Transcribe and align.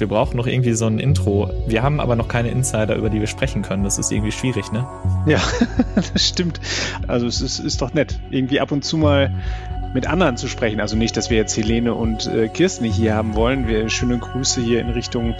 Wir 0.00 0.08
brauchen 0.08 0.36
noch 0.36 0.46
irgendwie 0.46 0.72
so 0.72 0.86
ein 0.86 0.98
Intro. 0.98 1.50
Wir 1.66 1.82
haben 1.82 2.00
aber 2.00 2.16
noch 2.16 2.28
keine 2.28 2.50
Insider, 2.50 2.96
über 2.96 3.10
die 3.10 3.20
wir 3.20 3.26
sprechen 3.26 3.62
können. 3.62 3.84
Das 3.84 3.98
ist 3.98 4.10
irgendwie 4.10 4.32
schwierig, 4.32 4.72
ne? 4.72 4.86
Ja, 5.26 5.40
das 5.94 6.26
stimmt. 6.26 6.60
Also 7.06 7.26
es 7.26 7.40
ist, 7.40 7.58
ist 7.58 7.82
doch 7.82 7.92
nett, 7.92 8.18
irgendwie 8.30 8.60
ab 8.60 8.72
und 8.72 8.84
zu 8.84 8.96
mal 8.96 9.30
mit 9.92 10.06
anderen 10.06 10.36
zu 10.36 10.48
sprechen. 10.48 10.80
Also 10.80 10.96
nicht, 10.96 11.16
dass 11.16 11.30
wir 11.30 11.36
jetzt 11.36 11.56
Helene 11.56 11.94
und 11.94 12.26
äh, 12.26 12.48
Kirsten 12.48 12.84
hier 12.84 13.14
haben 13.14 13.34
wollen. 13.34 13.68
Wir 13.68 13.88
schöne 13.88 14.18
Grüße 14.18 14.60
hier 14.60 14.80
in 14.80 14.90
Richtung 14.90 15.34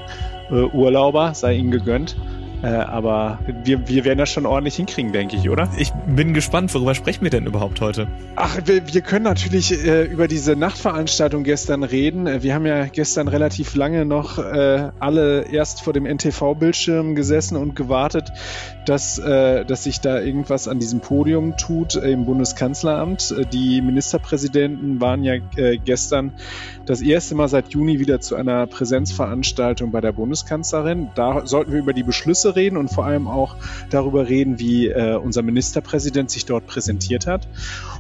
äh, 0.50 0.54
Urlauber, 0.54 1.34
sei 1.34 1.54
ihnen 1.54 1.70
gegönnt. 1.70 2.16
Äh, 2.62 2.66
aber 2.66 3.38
wir, 3.64 3.88
wir 3.88 4.04
werden 4.04 4.18
das 4.18 4.30
schon 4.30 4.46
ordentlich 4.46 4.76
hinkriegen, 4.76 5.12
denke 5.12 5.36
ich, 5.36 5.48
oder? 5.48 5.68
Ich 5.78 5.92
bin 6.06 6.34
gespannt, 6.34 6.72
worüber 6.74 6.94
sprechen 6.94 7.22
wir 7.22 7.30
denn 7.30 7.46
überhaupt 7.46 7.80
heute? 7.80 8.06
Ach, 8.36 8.58
wir, 8.64 8.92
wir 8.92 9.00
können 9.00 9.24
natürlich 9.24 9.72
äh, 9.72 10.04
über 10.04 10.28
diese 10.28 10.56
Nachtveranstaltung 10.56 11.42
gestern 11.44 11.82
reden. 11.82 12.26
Äh, 12.26 12.42
wir 12.42 12.54
haben 12.54 12.66
ja 12.66 12.86
gestern 12.86 13.28
relativ 13.28 13.74
lange 13.74 14.04
noch 14.04 14.38
äh, 14.38 14.90
alle 14.98 15.46
erst 15.50 15.82
vor 15.82 15.92
dem 15.92 16.04
NTV-Bildschirm 16.04 17.14
gesessen 17.14 17.56
und 17.56 17.76
gewartet, 17.76 18.32
dass, 18.90 19.20
äh, 19.20 19.64
dass 19.64 19.84
sich 19.84 20.00
da 20.00 20.20
irgendwas 20.20 20.66
an 20.66 20.80
diesem 20.80 20.98
Podium 20.98 21.56
tut 21.56 21.94
im 21.94 22.24
Bundeskanzleramt. 22.24 23.30
Äh, 23.30 23.46
die 23.46 23.80
Ministerpräsidenten 23.82 25.00
waren 25.00 25.22
ja 25.22 25.34
äh, 25.54 25.78
gestern 25.78 26.32
das 26.86 27.00
erste 27.00 27.36
Mal 27.36 27.46
seit 27.46 27.68
Juni 27.68 28.00
wieder 28.00 28.18
zu 28.18 28.34
einer 28.34 28.66
Präsenzveranstaltung 28.66 29.92
bei 29.92 30.00
der 30.00 30.10
Bundeskanzlerin. 30.10 31.10
Da 31.14 31.46
sollten 31.46 31.70
wir 31.70 31.78
über 31.78 31.92
die 31.92 32.02
Beschlüsse 32.02 32.56
reden 32.56 32.76
und 32.76 32.88
vor 32.88 33.04
allem 33.04 33.28
auch 33.28 33.54
darüber 33.90 34.28
reden, 34.28 34.58
wie 34.58 34.88
äh, 34.88 35.14
unser 35.14 35.42
Ministerpräsident 35.42 36.28
sich 36.28 36.46
dort 36.46 36.66
präsentiert 36.66 37.28
hat. 37.28 37.46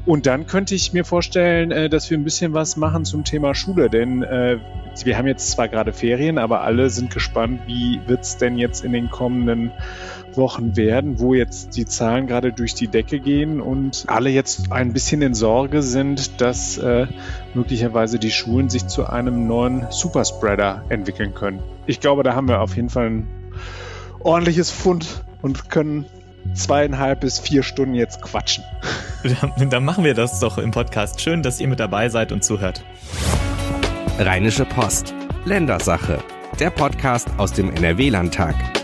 Und 0.06 0.26
dann 0.26 0.48
könnte 0.48 0.74
ich 0.74 0.92
mir 0.92 1.04
vorstellen, 1.04 1.70
äh, 1.70 1.88
dass 1.88 2.10
wir 2.10 2.18
ein 2.18 2.24
bisschen 2.24 2.52
was 2.52 2.76
machen 2.76 3.04
zum 3.04 3.22
Thema 3.22 3.54
Schule, 3.54 3.90
denn 3.90 4.24
äh, 4.24 4.58
wir 5.04 5.16
haben 5.16 5.28
jetzt 5.28 5.52
zwar 5.52 5.68
gerade 5.68 5.92
Ferien, 5.92 6.36
aber 6.36 6.62
alle 6.62 6.90
sind 6.90 7.12
gespannt, 7.12 7.60
wie 7.68 8.00
wird 8.08 8.22
es 8.22 8.38
denn 8.38 8.58
jetzt 8.58 8.84
in 8.84 8.92
den 8.92 9.08
kommenden 9.08 9.70
Wochen 10.36 10.76
werden, 10.76 11.18
wo 11.18 11.34
jetzt 11.34 11.76
die 11.76 11.86
Zahlen 11.86 12.26
gerade 12.26 12.52
durch 12.52 12.74
die 12.74 12.88
Decke 12.88 13.20
gehen 13.20 13.60
und 13.60 14.04
alle 14.06 14.30
jetzt 14.30 14.72
ein 14.72 14.92
bisschen 14.92 15.22
in 15.22 15.34
Sorge 15.34 15.82
sind, 15.82 16.40
dass 16.40 16.78
äh, 16.78 17.06
möglicherweise 17.54 18.18
die 18.18 18.30
Schulen 18.30 18.68
sich 18.68 18.86
zu 18.86 19.06
einem 19.06 19.46
neuen 19.46 19.86
Superspreader 19.90 20.84
entwickeln 20.88 21.34
können. 21.34 21.60
Ich 21.86 22.00
glaube, 22.00 22.22
da 22.22 22.34
haben 22.34 22.48
wir 22.48 22.60
auf 22.60 22.76
jeden 22.76 22.90
Fall 22.90 23.10
ein 23.10 23.28
ordentliches 24.20 24.70
Fund 24.70 25.24
und 25.42 25.70
können 25.70 26.06
zweieinhalb 26.54 27.20
bis 27.20 27.38
vier 27.38 27.62
Stunden 27.62 27.94
jetzt 27.94 28.22
quatschen. 28.22 28.64
Dann 29.70 29.84
machen 29.84 30.04
wir 30.04 30.14
das 30.14 30.40
doch 30.40 30.58
im 30.58 30.70
Podcast. 30.70 31.20
Schön, 31.20 31.42
dass 31.42 31.60
ihr 31.60 31.68
mit 31.68 31.80
dabei 31.80 32.08
seid 32.08 32.32
und 32.32 32.44
zuhört. 32.44 32.84
Rheinische 34.18 34.64
Post. 34.64 35.14
Ländersache. 35.44 36.18
Der 36.58 36.70
Podcast 36.70 37.28
aus 37.38 37.52
dem 37.52 37.70
NRW-Landtag. 37.74 38.79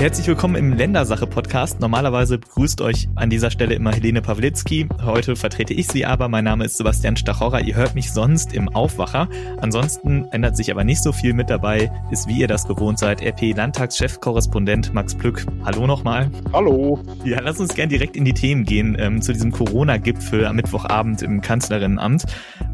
Herzlich 0.00 0.26
willkommen 0.28 0.54
im 0.54 0.72
Ländersache-Podcast. 0.72 1.78
Normalerweise 1.78 2.38
begrüßt 2.38 2.80
euch 2.80 3.10
an 3.16 3.28
dieser 3.28 3.50
Stelle 3.50 3.74
immer 3.74 3.92
Helene 3.92 4.22
Pawlitzki. 4.22 4.88
Heute 5.02 5.36
vertrete 5.36 5.74
ich 5.74 5.88
sie 5.88 6.06
aber. 6.06 6.30
Mein 6.30 6.44
Name 6.44 6.64
ist 6.64 6.78
Sebastian 6.78 7.18
Stachorra. 7.18 7.60
Ihr 7.60 7.74
hört 7.74 7.94
mich 7.94 8.10
sonst 8.10 8.54
im 8.54 8.70
Aufwacher. 8.70 9.28
Ansonsten 9.60 10.24
ändert 10.30 10.56
sich 10.56 10.70
aber 10.70 10.84
nicht 10.84 11.02
so 11.02 11.12
viel 11.12 11.34
mit 11.34 11.50
dabei, 11.50 11.92
ist 12.10 12.26
wie 12.28 12.40
ihr 12.40 12.48
das 12.48 12.66
gewohnt 12.66 12.98
seid. 12.98 13.20
RP-Landtagschefkorrespondent 13.20 14.94
Max 14.94 15.14
Plück. 15.14 15.44
Hallo 15.66 15.86
nochmal. 15.86 16.30
Hallo. 16.50 16.98
Ja, 17.26 17.40
lass 17.42 17.60
uns 17.60 17.74
gern 17.74 17.90
direkt 17.90 18.16
in 18.16 18.24
die 18.24 18.32
Themen 18.32 18.64
gehen, 18.64 18.96
ähm, 18.98 19.20
zu 19.20 19.34
diesem 19.34 19.52
Corona-Gipfel 19.52 20.46
am 20.46 20.56
Mittwochabend 20.56 21.20
im 21.20 21.42
Kanzlerinnenamt. 21.42 22.24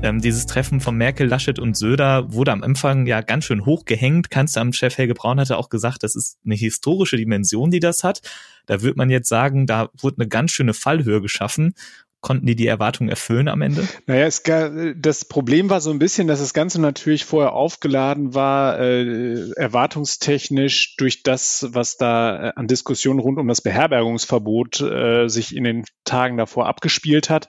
Ähm, 0.00 0.20
dieses 0.20 0.46
Treffen 0.46 0.78
von 0.78 0.96
Merkel, 0.96 1.26
Laschet 1.26 1.58
und 1.58 1.76
Söder 1.76 2.32
wurde 2.32 2.52
am 2.52 2.62
Anfang 2.62 3.04
ja 3.06 3.20
ganz 3.20 3.46
schön 3.46 3.66
hochgehängt. 3.66 4.30
Kanzleramtschef 4.30 4.96
Helge 4.96 5.14
Braun 5.14 5.40
hatte 5.40 5.58
auch 5.58 5.70
gesagt, 5.70 6.04
das 6.04 6.14
ist 6.14 6.38
eine 6.44 6.54
historische 6.54 7.15
politische 7.16 7.24
Dimension, 7.24 7.70
die 7.70 7.80
das 7.80 8.04
hat. 8.04 8.22
Da 8.66 8.82
wird 8.82 8.96
man 8.96 9.10
jetzt 9.10 9.28
sagen, 9.28 9.66
da 9.66 9.88
wurde 10.00 10.16
eine 10.18 10.28
ganz 10.28 10.50
schöne 10.50 10.74
Fallhöhe 10.74 11.20
geschaffen. 11.20 11.74
Konnten 12.22 12.46
die 12.46 12.56
die 12.56 12.66
Erwartungen 12.66 13.08
erfüllen 13.08 13.46
am 13.46 13.62
Ende? 13.62 13.86
Naja, 14.06 14.26
es, 14.26 14.42
das 14.96 15.26
Problem 15.26 15.70
war 15.70 15.80
so 15.80 15.90
ein 15.90 16.00
bisschen, 16.00 16.26
dass 16.26 16.40
das 16.40 16.54
Ganze 16.54 16.80
natürlich 16.80 17.24
vorher 17.24 17.52
aufgeladen 17.52 18.34
war, 18.34 18.80
äh, 18.80 19.50
erwartungstechnisch 19.54 20.96
durch 20.96 21.22
das, 21.22 21.68
was 21.70 21.98
da 21.98 22.48
äh, 22.48 22.52
an 22.56 22.66
Diskussionen 22.66 23.20
rund 23.20 23.38
um 23.38 23.46
das 23.46 23.60
Beherbergungsverbot 23.60 24.80
äh, 24.80 25.28
sich 25.28 25.54
in 25.54 25.62
den 25.62 25.84
Tagen 26.04 26.36
davor 26.36 26.66
abgespielt 26.66 27.30
hat. 27.30 27.48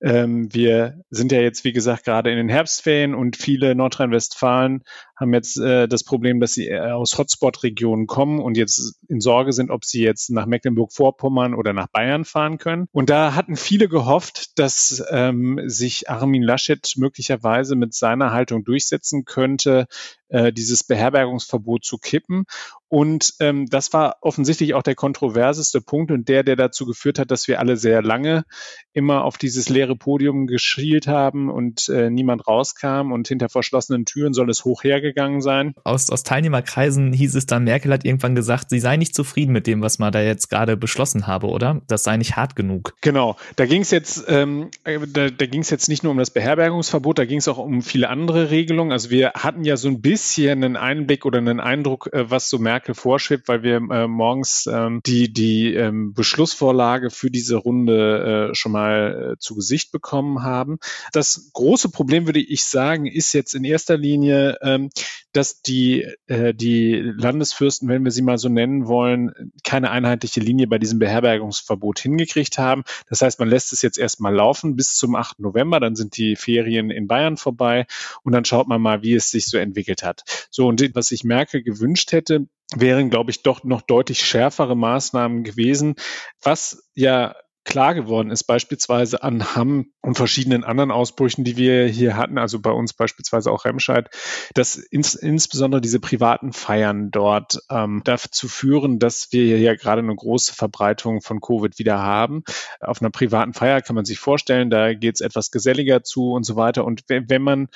Ähm, 0.00 0.52
wir 0.52 1.04
sind 1.10 1.30
ja 1.30 1.40
jetzt, 1.40 1.62
wie 1.62 1.72
gesagt, 1.72 2.04
gerade 2.04 2.32
in 2.32 2.38
den 2.38 2.48
Herbstferien 2.48 3.14
und 3.14 3.36
viele 3.36 3.76
Nordrhein-Westfalen 3.76 4.82
haben 5.18 5.34
jetzt 5.34 5.58
äh, 5.58 5.88
das 5.88 6.04
Problem, 6.04 6.40
dass 6.40 6.54
sie 6.54 6.68
äh, 6.68 6.92
aus 6.92 7.18
Hotspot-Regionen 7.18 8.06
kommen 8.06 8.40
und 8.40 8.56
jetzt 8.56 9.00
in 9.08 9.20
Sorge 9.20 9.52
sind, 9.52 9.70
ob 9.70 9.84
sie 9.84 10.02
jetzt 10.02 10.30
nach 10.30 10.46
Mecklenburg-Vorpommern 10.46 11.54
oder 11.54 11.72
nach 11.72 11.88
Bayern 11.88 12.24
fahren 12.24 12.58
können. 12.58 12.86
Und 12.92 13.10
da 13.10 13.34
hatten 13.34 13.56
viele 13.56 13.88
gehofft, 13.88 14.58
dass 14.58 15.04
ähm, 15.10 15.60
sich 15.66 16.08
Armin 16.08 16.42
Laschet 16.42 16.94
möglicherweise 16.96 17.74
mit 17.74 17.94
seiner 17.94 18.32
Haltung 18.32 18.64
durchsetzen 18.64 19.24
könnte, 19.24 19.86
äh, 20.28 20.52
dieses 20.52 20.84
Beherbergungsverbot 20.84 21.84
zu 21.84 21.98
kippen. 21.98 22.44
Und 22.88 23.34
ähm, 23.40 23.66
das 23.66 23.92
war 23.92 24.16
offensichtlich 24.22 24.74
auch 24.74 24.82
der 24.82 24.94
kontroverseste 24.94 25.80
Punkt 25.80 26.10
und 26.10 26.28
der, 26.28 26.42
der 26.42 26.56
dazu 26.56 26.86
geführt 26.86 27.18
hat, 27.18 27.30
dass 27.30 27.46
wir 27.46 27.60
alle 27.60 27.76
sehr 27.76 28.02
lange 28.02 28.44
immer 28.92 29.24
auf 29.24 29.36
dieses 29.36 29.68
leere 29.68 29.94
Podium 29.94 30.46
geschielt 30.46 31.06
haben 31.06 31.50
und 31.50 31.88
äh, 31.88 32.10
niemand 32.10 32.46
rauskam 32.48 33.12
und 33.12 33.28
hinter 33.28 33.48
verschlossenen 33.48 34.06
Türen 34.06 34.32
soll 34.32 34.48
es 34.50 34.64
hoch 34.64 34.84
hergegangen 34.84 35.42
sein. 35.42 35.74
Aus, 35.84 36.10
aus 36.10 36.22
Teilnehmerkreisen 36.22 37.12
hieß 37.12 37.34
es 37.34 37.46
dann, 37.46 37.64
Merkel 37.64 37.92
hat 37.92 38.04
irgendwann 38.04 38.34
gesagt, 38.34 38.70
sie 38.70 38.80
sei 38.80 38.96
nicht 38.96 39.14
zufrieden 39.14 39.52
mit 39.52 39.66
dem, 39.66 39.82
was 39.82 39.98
man 39.98 40.10
da 40.10 40.22
jetzt 40.22 40.48
gerade 40.48 40.76
beschlossen 40.76 41.26
habe, 41.26 41.48
oder? 41.48 41.82
Das 41.86 42.04
sei 42.04 42.16
nicht 42.16 42.36
hart 42.36 42.56
genug. 42.56 42.94
Genau, 43.02 43.36
da 43.56 43.66
ging 43.66 43.82
es 43.82 43.90
jetzt, 43.90 44.24
ähm, 44.28 44.70
da, 44.84 45.28
da 45.28 45.46
ging 45.46 45.60
es 45.60 45.70
jetzt 45.70 45.88
nicht 45.88 46.02
nur 46.02 46.12
um 46.12 46.18
das 46.18 46.30
Beherbergungsverbot, 46.30 47.18
da 47.18 47.26
ging 47.26 47.38
es 47.38 47.48
auch 47.48 47.58
um 47.58 47.82
viele 47.82 48.08
andere 48.08 48.50
Regelungen. 48.50 48.92
Also 48.92 49.10
wir 49.10 49.32
hatten 49.34 49.64
ja 49.64 49.76
so 49.76 49.88
ein 49.88 50.00
bisschen 50.00 50.64
einen 50.64 50.76
Einblick 50.76 51.26
oder 51.26 51.38
einen 51.38 51.60
Eindruck, 51.60 52.08
äh, 52.12 52.30
was 52.30 52.48
so 52.48 52.58
Merkel 52.58 52.77
Merkel 52.78 52.94
vorschwebt, 52.94 53.48
weil 53.48 53.64
wir 53.64 53.76
äh, 53.76 54.06
morgens 54.06 54.68
ähm, 54.72 55.00
die, 55.04 55.32
die 55.32 55.74
ähm, 55.74 56.14
Beschlussvorlage 56.14 57.10
für 57.10 57.28
diese 57.28 57.56
Runde 57.56 58.50
äh, 58.50 58.54
schon 58.54 58.70
mal 58.70 59.32
äh, 59.32 59.38
zu 59.40 59.56
Gesicht 59.56 59.90
bekommen 59.90 60.44
haben. 60.44 60.78
Das 61.12 61.50
große 61.54 61.88
Problem, 61.88 62.26
würde 62.26 62.38
ich 62.38 62.64
sagen, 62.64 63.06
ist 63.06 63.32
jetzt 63.32 63.56
in 63.56 63.64
erster 63.64 63.96
Linie, 63.96 64.58
ähm, 64.62 64.90
dass 65.32 65.60
die, 65.60 66.06
äh, 66.28 66.54
die 66.54 66.94
Landesfürsten, 67.16 67.88
wenn 67.88 68.04
wir 68.04 68.12
sie 68.12 68.22
mal 68.22 68.38
so 68.38 68.48
nennen 68.48 68.86
wollen, 68.86 69.52
keine 69.64 69.90
einheitliche 69.90 70.38
Linie 70.38 70.68
bei 70.68 70.78
diesem 70.78 71.00
Beherbergungsverbot 71.00 71.98
hingekriegt 71.98 72.58
haben. 72.58 72.84
Das 73.08 73.22
heißt, 73.22 73.40
man 73.40 73.48
lässt 73.48 73.72
es 73.72 73.82
jetzt 73.82 73.98
erstmal 73.98 74.32
laufen 74.32 74.76
bis 74.76 74.94
zum 74.94 75.16
8. 75.16 75.40
November, 75.40 75.80
dann 75.80 75.96
sind 75.96 76.16
die 76.16 76.36
Ferien 76.36 76.90
in 76.90 77.08
Bayern 77.08 77.36
vorbei 77.36 77.86
und 78.22 78.32
dann 78.32 78.44
schaut 78.44 78.68
man 78.68 78.80
mal, 78.80 79.02
wie 79.02 79.14
es 79.14 79.30
sich 79.30 79.46
so 79.46 79.58
entwickelt 79.58 80.04
hat. 80.04 80.22
So, 80.50 80.68
und 80.68 80.94
was 80.94 81.10
ich 81.10 81.24
Merkel 81.24 81.62
gewünscht 81.62 82.12
hätte, 82.12 82.46
wären, 82.74 83.10
glaube 83.10 83.30
ich, 83.30 83.42
doch 83.42 83.64
noch 83.64 83.82
deutlich 83.82 84.20
schärfere 84.20 84.76
Maßnahmen 84.76 85.44
gewesen, 85.44 85.96
was 86.42 86.88
ja 86.94 87.34
klar 87.68 87.94
geworden 87.94 88.30
ist, 88.30 88.44
beispielsweise 88.44 89.22
an 89.22 89.54
Hamm 89.54 89.92
und 90.00 90.16
verschiedenen 90.16 90.64
anderen 90.64 90.90
Ausbrüchen, 90.90 91.44
die 91.44 91.58
wir 91.58 91.86
hier 91.86 92.16
hatten, 92.16 92.38
also 92.38 92.60
bei 92.60 92.70
uns 92.70 92.94
beispielsweise 92.94 93.52
auch 93.52 93.66
Remscheid, 93.66 94.08
dass 94.54 94.76
ins, 94.76 95.14
insbesondere 95.14 95.82
diese 95.82 96.00
privaten 96.00 96.54
Feiern 96.54 97.10
dort 97.10 97.58
ähm, 97.68 98.00
dazu 98.04 98.48
führen, 98.48 98.98
dass 98.98 99.28
wir 99.32 99.44
hier 99.44 99.58
ja 99.58 99.74
gerade 99.74 100.00
eine 100.00 100.16
große 100.16 100.54
Verbreitung 100.54 101.20
von 101.20 101.42
Covid 101.42 101.78
wieder 101.78 101.98
haben. 101.98 102.42
Auf 102.80 103.02
einer 103.02 103.10
privaten 103.10 103.52
Feier 103.52 103.82
kann 103.82 103.96
man 103.96 104.06
sich 104.06 104.18
vorstellen, 104.18 104.70
da 104.70 104.94
geht 104.94 105.16
es 105.16 105.20
etwas 105.20 105.50
geselliger 105.50 106.02
zu 106.02 106.32
und 106.32 106.44
so 106.44 106.56
weiter. 106.56 106.86
Und 106.86 107.02
wenn, 107.08 107.28
wenn 107.28 107.42
man 107.42 107.68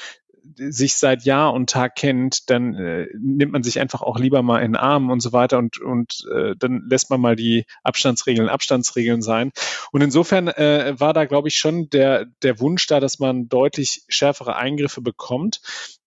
sich 0.56 0.94
seit 0.94 1.25
Jahr 1.25 1.52
und 1.52 1.70
Tag 1.70 1.96
kennt, 1.96 2.50
dann 2.50 2.75
äh, 2.75 3.06
nimmt 3.19 3.52
man 3.52 3.62
sich 3.62 3.81
einfach 3.81 4.02
auch 4.02 4.19
lieber 4.19 4.43
mal 4.43 4.61
in 4.61 4.72
den 4.72 4.76
Arm 4.76 5.11
und 5.11 5.20
so 5.20 5.32
weiter 5.32 5.58
und, 5.58 5.81
und 5.81 6.26
äh, 6.32 6.55
dann 6.58 6.87
lässt 6.88 7.11
man 7.11 7.20
mal 7.20 7.37
die 7.37 7.64
Abstandsregeln 7.82 8.49
Abstandsregeln 8.49 9.22
sein. 9.22 9.52
Und 9.93 10.02
insofern 10.02 10.49
äh, 10.49 10.94
war 10.99 11.12
da, 11.12 11.25
glaube 11.25 11.49
ich, 11.49 11.56
schon 11.56 11.88
der, 11.90 12.26
der 12.43 12.61
Wunsch 12.61 12.87
da, 12.87 13.00
dass 13.00 13.19
man 13.19 13.49
deutlich 13.49 14.02
schärfere 14.08 14.56
Eingriffe 14.56 15.00
bekommt. 15.00 15.61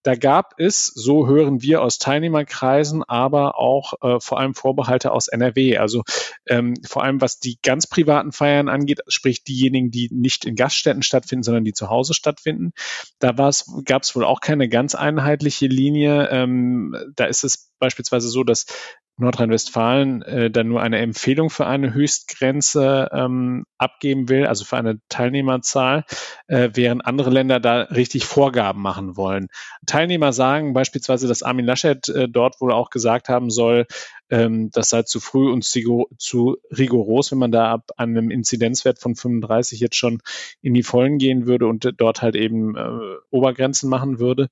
Da 0.06 0.14
gab 0.14 0.54
es, 0.60 0.86
so 0.86 1.26
hören 1.26 1.64
wir 1.64 1.82
aus 1.82 1.98
Teilnehmerkreisen, 1.98 3.02
aber 3.02 3.58
auch 3.58 3.94
äh, 4.04 4.20
vor 4.20 4.40
allem 4.40 4.54
Vorbehalte 4.54 5.12
aus 5.12 5.28
NRW. 5.28 5.80
Also 5.80 6.04
ähm, 6.46 6.76
vor 6.86 7.04
allem 7.04 7.22
was 7.22 7.40
die 7.40 7.58
ganz 7.64 7.88
privaten 7.88 8.32
Feiern 8.32 8.70
angeht, 8.70 9.00
sprich 9.08 9.44
diejenigen, 9.44 9.90
die 9.90 10.10
nicht 10.12 10.46
in 10.46 10.56
Gaststätten 10.56 11.02
stattfinden, 11.02 11.42
sondern 11.42 11.64
die 11.64 11.74
zu 11.74 11.90
Hause 11.90 12.14
stattfinden. 12.14 12.72
Da 13.18 13.32
gab 13.32 14.04
es 14.04 14.16
wohl 14.16 14.26
auch 14.26 14.42
keine 14.42 14.70
ganz 14.70 14.94
einheitliche 14.94 15.66
Linie. 15.66 16.30
Ähm, 16.30 16.96
da 17.16 17.26
ist 17.26 17.44
es 17.44 17.72
beispielsweise 17.80 18.28
so, 18.30 18.44
dass 18.44 18.68
Nordrhein-Westfalen 19.18 20.22
äh, 20.24 20.52
dann 20.52 20.68
nur 20.68 20.82
eine 20.82 21.00
Empfehlung 21.00 21.50
für 21.50 21.66
eine 21.66 21.94
Höchstgrenze 21.94 23.10
ähm, 23.14 23.66
abgeben 23.78 24.30
will, 24.30 24.46
also 24.46 24.66
für 24.66 24.78
eine 24.78 25.00
Teilnehmerzahl, 25.10 26.04
äh, 26.48 26.70
während 26.74 27.06
andere 27.06 27.30
Länder 27.30 27.60
da 27.60 27.82
richtig 27.84 28.26
Vorgaben 28.26 28.82
machen 28.82 29.16
wollen. 29.16 29.48
Teilnehmer 29.86 30.34
sagen 30.34 30.74
beispielsweise, 30.74 31.28
dass 31.28 31.44
Armin 31.44 31.66
Laschet 31.66 32.08
äh, 32.10 32.28
dort 32.28 32.60
wohl 32.60 32.74
auch 32.74 32.90
gesagt 32.90 33.30
haben 33.30 33.50
soll, 33.50 33.86
ähm, 34.30 34.70
das 34.72 34.90
sei 34.90 35.04
zu 35.04 35.20
früh 35.20 35.52
und 35.52 35.64
zu 35.64 36.58
rigoros, 36.76 37.32
wenn 37.32 37.40
man 37.40 37.52
da 37.52 37.72
ab 37.72 37.92
einem 37.98 38.32
Inzidenzwert 38.32 39.00
von 39.00 39.16
35 39.16 39.80
jetzt 39.80 39.96
schon 39.96 40.22
in 40.62 40.74
die 40.74 40.84
Vollen 40.84 41.18
gehen 41.18 41.46
würde 41.46 41.68
und 41.68 41.94
dort 41.98 42.22
halt 42.22 42.36
eben 42.36 42.76
äh, 42.76 42.90
Obergrenzen 43.30 43.90
machen 43.90 44.20
würde. 44.20 44.50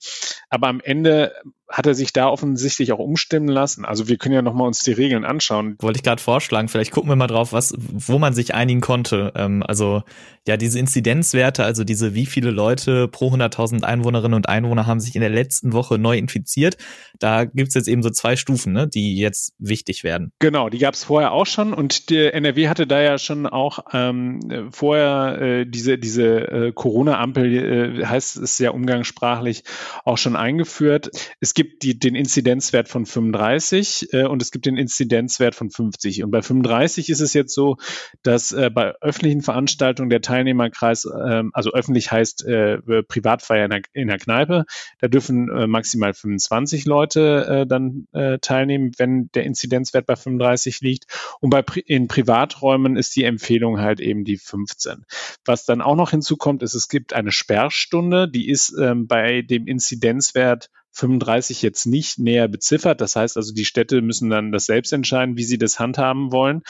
Aber 0.50 0.68
am 0.68 0.80
Ende 0.80 1.34
hat 1.74 1.88
er 1.88 1.96
sich 1.96 2.14
da 2.14 2.28
offensichtlich 2.28 2.92
auch 2.92 3.00
umstimmen 3.00 3.48
lassen. 3.48 3.84
Also 3.84 4.08
wir 4.08 4.18
können 4.18 4.36
ja 4.36 4.44
nochmal 4.44 4.68
uns 4.68 4.84
die 4.84 4.92
Regeln 4.92 5.26
anschauen. 5.26 5.76
Wollte 5.80 5.98
ich 5.98 6.04
gerade 6.04 6.22
vorschlagen, 6.22 6.68
vielleicht 6.68 6.92
gucken 6.92 7.10
wir 7.10 7.16
mal 7.16 7.26
drauf, 7.26 7.52
was, 7.52 7.74
wo 7.78 8.20
man 8.20 8.34
sich 8.34 8.54
einigen 8.54 8.80
konnte. 8.80 9.34
Ähm, 9.36 9.64
also 9.64 10.04
ja, 10.48 10.56
diese 10.56 10.78
Inzidenzwerte, 10.78 11.64
also 11.64 11.84
diese 11.84 12.14
wie 12.14 12.28
viele 12.28 12.52
Leute 12.52 13.08
pro 13.08 13.30
100.000 13.30 13.84
Einwohnerinnen 13.84 14.36
und 14.36 14.48
Einwohner 14.48 14.86
haben 14.86 15.00
sich 15.00 15.16
in 15.16 15.22
der 15.22 15.32
letzten 15.32 15.74
Woche 15.74 15.98
neu 15.98 16.16
infiziert. 16.16 16.78
Da 17.18 17.46
gibt's 17.46 17.74
jetzt 17.74 17.88
eben 17.88 18.04
so 18.04 18.12
zwei 18.12 18.36
Stufen, 18.36 18.72
ne, 18.72 18.88
die 18.88 19.18
jetzt 19.18 19.56
wichtig 19.64 20.04
werden. 20.04 20.32
Genau, 20.40 20.70
die 20.70 20.78
gab's 20.78 21.04
vorher 21.06 21.32
auch 21.32 21.46
schon 21.46 21.74
und 21.74 22.10
der 22.10 22.34
NRW 22.34 22.68
hatte 22.68 22.86
da 22.86 23.02
ja 23.02 23.18
schon 23.18 23.48
auch 23.48 23.80
ähm, 23.94 24.70
vorher 24.72 25.42
äh, 25.42 25.66
diese, 25.66 25.98
diese 25.98 26.52
äh, 26.52 26.72
Corona-Ampel, 26.74 28.02
äh, 28.02 28.06
heißt 28.06 28.38
es 28.38 28.60
ja 28.60 28.72
umgangssprachlich, 28.72 29.64
auch 30.04 30.18
schon 30.18 30.36
eingeführt. 30.36 31.10
Es 31.40 31.54
gibt 31.54 31.84
die, 31.84 31.98
den 31.98 32.16
Inzidenzwert 32.16 32.90
von 32.90 33.06
35 33.06 34.14
äh, 34.14 34.24
und 34.26 34.42
es 34.42 34.52
gibt 34.52 34.66
den 34.66 34.78
Inzidenzwert 34.78 35.56
von 35.56 35.70
50. 35.70 36.24
Und 36.24 36.32
bei 36.32 36.42
35 36.42 37.10
ist 37.10 37.22
es 37.22 37.34
jetzt 37.34 37.54
so, 37.54 37.78
dass 38.22 38.52
äh, 38.52 38.70
bei 38.70 38.94
öffentlichen 39.02 39.42
Veranstaltungen 39.42 40.10
der 40.10 40.22
Teilnehmerkreis, 40.22 41.06
äh, 41.06 41.44
also 41.54 41.72
öffentlich 41.72 42.12
heißt 42.12 42.46
äh, 42.46 42.80
Privatfeier 43.04 43.66
in 43.66 43.72
der, 43.72 43.82
in 43.94 44.08
der 44.08 44.18
Kneipe, 44.18 44.66
da 45.00 45.08
dürfen 45.08 45.70
maximal 45.70 46.14
25 46.14 46.86
Leute 46.86 47.66
dann 47.68 48.08
teilnehmen, 48.42 48.92
wenn 48.98 49.30
der 49.34 49.44
Inzidenzwert 49.54 50.06
bei 50.06 50.16
35 50.16 50.82
liegt. 50.82 51.06
Und 51.40 51.50
bei 51.50 51.64
in 51.86 52.08
Privaträumen 52.08 52.98
ist 52.98 53.16
die 53.16 53.24
Empfehlung 53.24 53.80
halt 53.80 54.00
eben 54.00 54.24
die 54.24 54.38
15. 54.38 55.06
Was 55.46 55.66
dann 55.66 55.82
auch 55.82 55.96
noch 55.96 56.12
hinzukommt, 56.12 56.64
ist, 56.64 56.74
es 56.74 56.90
gibt 56.90 57.14
eine 57.14 57.32
Sperrstunde, 57.32 58.30
die 58.30 58.50
ist 58.50 58.76
ähm, 58.80 59.08
bei 59.08 59.42
dem 59.42 59.68
Inzidenzwert 59.68 60.70
35 60.94 61.62
jetzt 61.62 61.86
nicht 61.86 62.20
näher 62.20 62.48
beziffert. 62.48 63.02
Das 63.02 63.16
heißt 63.16 63.38
also, 63.38 63.54
die 63.54 63.66
Städte 63.66 64.02
müssen 64.02 64.30
dann 64.30 64.52
das 64.52 64.66
selbst 64.66 64.94
entscheiden, 64.94 65.38
wie 65.38 65.44
sie 65.44 65.58
das 65.58 65.80
handhaben 65.80 66.32
wollen. 66.32 66.62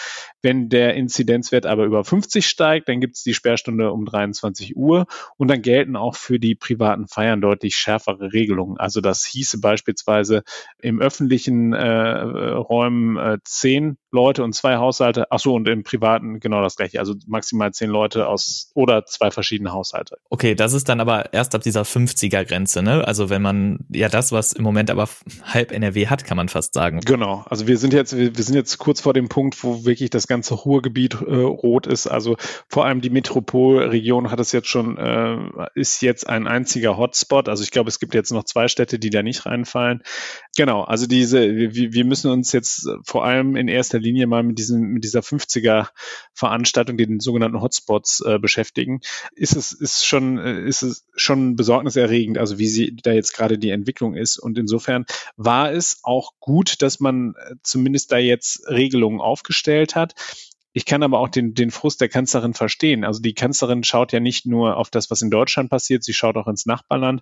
Wenn 0.42 0.70
der 0.70 0.96
Inzidenzwert 0.96 1.66
aber 1.66 1.86
über 1.86 2.04
50 2.04 2.48
steigt, 2.48 2.90
dann 2.90 3.02
gibt 3.02 3.18
es 3.18 3.24
die 3.24 3.34
Sperrstunde 3.34 3.92
um 3.92 4.06
23 4.06 4.76
Uhr 4.76 5.06
und 5.38 5.50
dann 5.50 5.62
gelten 5.62 5.96
auch 5.96 6.16
für 6.16 6.40
die 6.40 6.56
privaten 6.56 7.08
Feiern 7.08 7.42
deutlich 7.42 7.76
schärfere 7.76 8.34
Regelungen. 8.34 8.78
Also 8.78 9.02
das 9.02 9.26
hieße 9.26 9.60
beispielsweise 9.60 10.44
im 10.80 11.02
öffentlichen 11.02 11.74
äh, 11.74 12.10
Räumen 12.10 13.18
äh, 13.18 13.38
zehn 13.44 13.98
Leute 14.14 14.44
und 14.44 14.54
zwei 14.54 14.78
Haushalte. 14.78 15.26
Ach 15.32 15.40
so, 15.40 15.56
und 15.56 15.68
im 15.68 15.84
privaten 15.84 16.40
genau 16.40 16.62
das 16.62 16.76
gleiche. 16.76 17.00
Also 17.00 17.16
maximal 17.26 17.74
zehn 17.74 17.90
Leute 17.90 18.28
aus 18.28 18.72
oder 18.76 19.06
zwei 19.06 19.32
verschiedene 19.32 19.74
Haushalte. 19.74 20.18
Okay, 20.30 20.54
das 20.54 20.74
ist 20.74 20.88
dann 20.88 21.00
aber 21.00 21.34
erst 21.34 21.56
ab 21.56 21.64
dieser 21.64 21.82
50er 21.82 22.46
Grenze, 22.46 22.84
ne? 22.84 23.06
Also 23.08 23.32
wenn 23.32 23.42
man 23.42 23.80
ja 23.90 24.10
das, 24.10 24.32
was 24.32 24.54
im 24.54 24.64
Moment 24.64 24.92
aber 24.92 25.10
halb 25.44 25.72
NRW 25.72 26.08
hat, 26.08 26.26
kann 26.26 26.38
man 26.38 26.48
fast 26.48 26.76
sagen. 26.76 27.00
Genau. 27.02 27.44
Also 27.50 27.68
wir 27.68 27.78
sind 27.78 27.92
jetzt, 27.92 28.16
wir, 28.16 28.38
wir 28.38 28.44
sind 28.44 28.56
jetzt 28.56 28.78
kurz 28.78 29.02
vor 29.02 29.14
dem 29.14 29.30
Punkt, 29.30 29.64
wo 29.64 29.84
wirklich 29.84 30.12
das 30.12 30.28
ganze 30.28 30.54
Ruhrgebiet 30.54 31.16
äh, 31.16 31.34
rot 31.34 31.88
ist. 31.88 32.06
Also 32.06 32.38
vor 32.70 32.86
allem 32.86 33.02
die 33.02 33.10
Metropolregion 33.10 34.30
hat 34.30 34.40
es 34.40 34.52
jetzt 34.52 34.68
schon, 34.68 34.98
äh, 34.98 35.38
ist 35.74 36.04
jetzt 36.04 36.30
ein 36.30 36.48
einziger 36.48 36.98
Hotspot. 36.98 37.50
Also 37.50 37.64
ich 37.64 37.72
glaube, 37.72 37.90
es 37.90 38.00
gibt 38.00 38.14
jetzt 38.14 38.32
noch 38.32 38.44
zwei 38.44 38.68
Städte, 38.68 39.00
die 39.00 39.10
da 39.10 39.24
nicht 39.24 39.48
reinfallen. 39.48 40.04
Genau. 40.56 40.84
Also 40.84 41.08
diese, 41.08 41.56
wir, 41.56 41.94
wir 41.94 42.06
müssen 42.06 42.30
uns 42.30 42.52
jetzt 42.52 42.88
vor 43.04 43.26
allem 43.26 43.56
in 43.56 43.68
erster 43.68 44.03
Linie 44.04 44.28
mal 44.28 44.44
mit 44.44 44.60
diesem, 44.60 44.82
mit 44.82 45.04
dieser 45.04 45.22
50er 45.22 45.88
Veranstaltung, 46.34 46.98
den 46.98 47.20
sogenannten 47.20 47.62
Hotspots 47.62 48.22
äh, 48.22 48.38
beschäftigen. 48.38 49.02
Ist 49.34 49.56
es, 49.56 49.72
ist 49.72 50.06
schon, 50.06 50.38
äh, 50.38 50.62
ist 50.62 50.84
es 50.84 51.06
schon 51.16 51.56
besorgniserregend, 51.56 52.38
also 52.38 52.60
wie 52.60 52.68
sie 52.68 52.96
da 52.96 53.12
jetzt 53.12 53.34
gerade 53.34 53.58
die 53.58 53.70
Entwicklung 53.70 53.94
Entwicklung 53.94 54.16
ist. 54.16 54.38
Und 54.38 54.58
insofern 54.58 55.06
war 55.38 55.72
es 55.72 56.00
auch 56.04 56.34
gut, 56.40 56.82
dass 56.82 57.00
man 57.00 57.36
äh, 57.36 57.56
zumindest 57.64 58.12
da 58.12 58.18
jetzt 58.18 58.68
Regelungen 58.68 59.22
aufgestellt 59.22 59.96
hat. 59.96 60.16
Ich 60.76 60.86
kann 60.86 61.04
aber 61.04 61.20
auch 61.20 61.30
den, 61.30 61.54
den 61.54 61.70
Frust 61.70 62.02
der 62.02 62.10
Kanzlerin 62.10 62.56
verstehen. 62.56 63.04
Also 63.04 63.22
die 63.22 63.36
Kanzlerin 63.36 63.84
schaut 63.84 64.12
ja 64.12 64.20
nicht 64.20 64.48
nur 64.48 64.78
auf 64.78 64.90
das, 64.90 65.12
was 65.12 65.22
in 65.22 65.30
Deutschland 65.30 65.70
passiert, 65.70 66.04
sie 66.04 66.14
schaut 66.14 66.36
auch 66.36 66.48
ins 66.48 66.66
Nachbarland. 66.66 67.22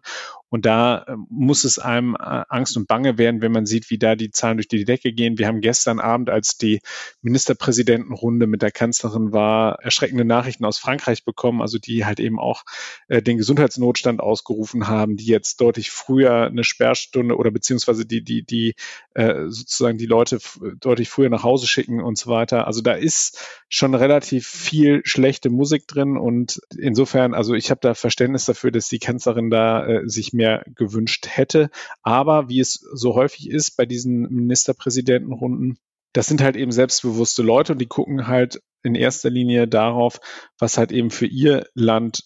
Und 0.50 0.66
da 0.66 1.04
äh, 1.08 1.16
muss 1.30 1.66
es 1.66 1.78
einem 1.78 2.16
äh, 2.16 2.44
Angst 2.48 2.78
und 2.78 2.88
Bange 2.88 3.18
werden, 3.18 3.42
wenn 3.42 3.52
man 3.52 3.66
sieht, 3.66 3.90
wie 3.90 3.98
da 3.98 4.16
die 4.16 4.32
Zahlen 4.32 4.58
durch 4.58 4.70
die 4.70 4.86
Decke 4.86 5.12
gehen. 5.12 5.38
Wir 5.38 5.48
haben 5.48 5.60
gestern 5.60 6.00
Abend, 6.00 6.30
als 6.30 6.58
die 6.58 6.80
Ministerpräsidentenrunde 7.22 8.48
mit 8.48 8.62
der 8.62 8.72
Kanzlerin 8.72 9.34
war, 9.34 9.80
erschreckende 9.82 10.24
Nachrichten 10.24 10.64
aus 10.64 10.78
Frankreich 10.78 11.26
bekommen, 11.26 11.62
also 11.62 11.78
die 11.78 12.06
halt 12.06 12.22
eben 12.22 12.40
auch 12.40 12.64
äh, 13.10 13.22
den 13.22 13.38
Gesundheitsnotstand 13.38 14.22
ausgerufen 14.22 14.88
haben, 14.88 15.18
die 15.18 15.26
jetzt 15.26 15.60
deutlich 15.60 15.92
früher 15.92 16.46
eine 16.46 16.64
Sperrstunde 16.64 17.36
oder 17.36 17.52
beziehungsweise 17.52 18.06
die, 18.06 18.24
die, 18.24 18.44
die 18.44 18.76
sozusagen 19.14 19.98
die 19.98 20.06
Leute 20.06 20.40
deutlich 20.80 21.10
früher 21.10 21.30
nach 21.30 21.44
Hause 21.44 21.68
schicken 21.68 22.02
und 22.02 22.18
so 22.18 22.30
weiter. 22.30 22.66
Also 22.66 22.82
da 22.82 22.94
ist 22.94 23.41
schon 23.70 23.96
relativ 23.96 24.48
viel 24.48 25.02
schlechte 25.06 25.50
Musik 25.50 25.88
drin 25.88 26.18
und 26.18 26.62
insofern, 26.78 27.34
also 27.34 27.54
ich 27.54 27.72
habe 27.72 27.80
da 27.82 27.94
Verständnis 27.94 28.46
dafür, 28.46 28.72
dass 28.72 28.90
die 28.90 29.00
Kanzlerin 29.00 29.50
da 29.50 29.86
äh, 29.86 30.08
sich 30.08 30.34
mehr 30.34 30.64
gewünscht 30.76 31.28
hätte. 31.30 31.70
Aber 32.04 32.50
wie 32.50 32.60
es 32.60 32.74
so 32.94 33.16
häufig 33.16 33.50
ist 33.50 33.78
bei 33.78 33.86
diesen 33.86 34.30
Ministerpräsidentenrunden, 34.30 35.78
das 36.14 36.28
sind 36.28 36.42
halt 36.42 36.56
eben 36.56 36.72
selbstbewusste 36.72 37.42
Leute 37.42 37.74
und 37.74 37.80
die 37.80 37.88
gucken 37.88 38.28
halt 38.28 38.62
in 38.84 38.96
erster 38.96 39.30
Linie 39.30 39.68
darauf, 39.68 40.20
was 40.60 40.78
halt 40.78 40.92
eben 40.92 41.12
für 41.12 41.26
ihr 41.28 41.66
Land 41.74 42.24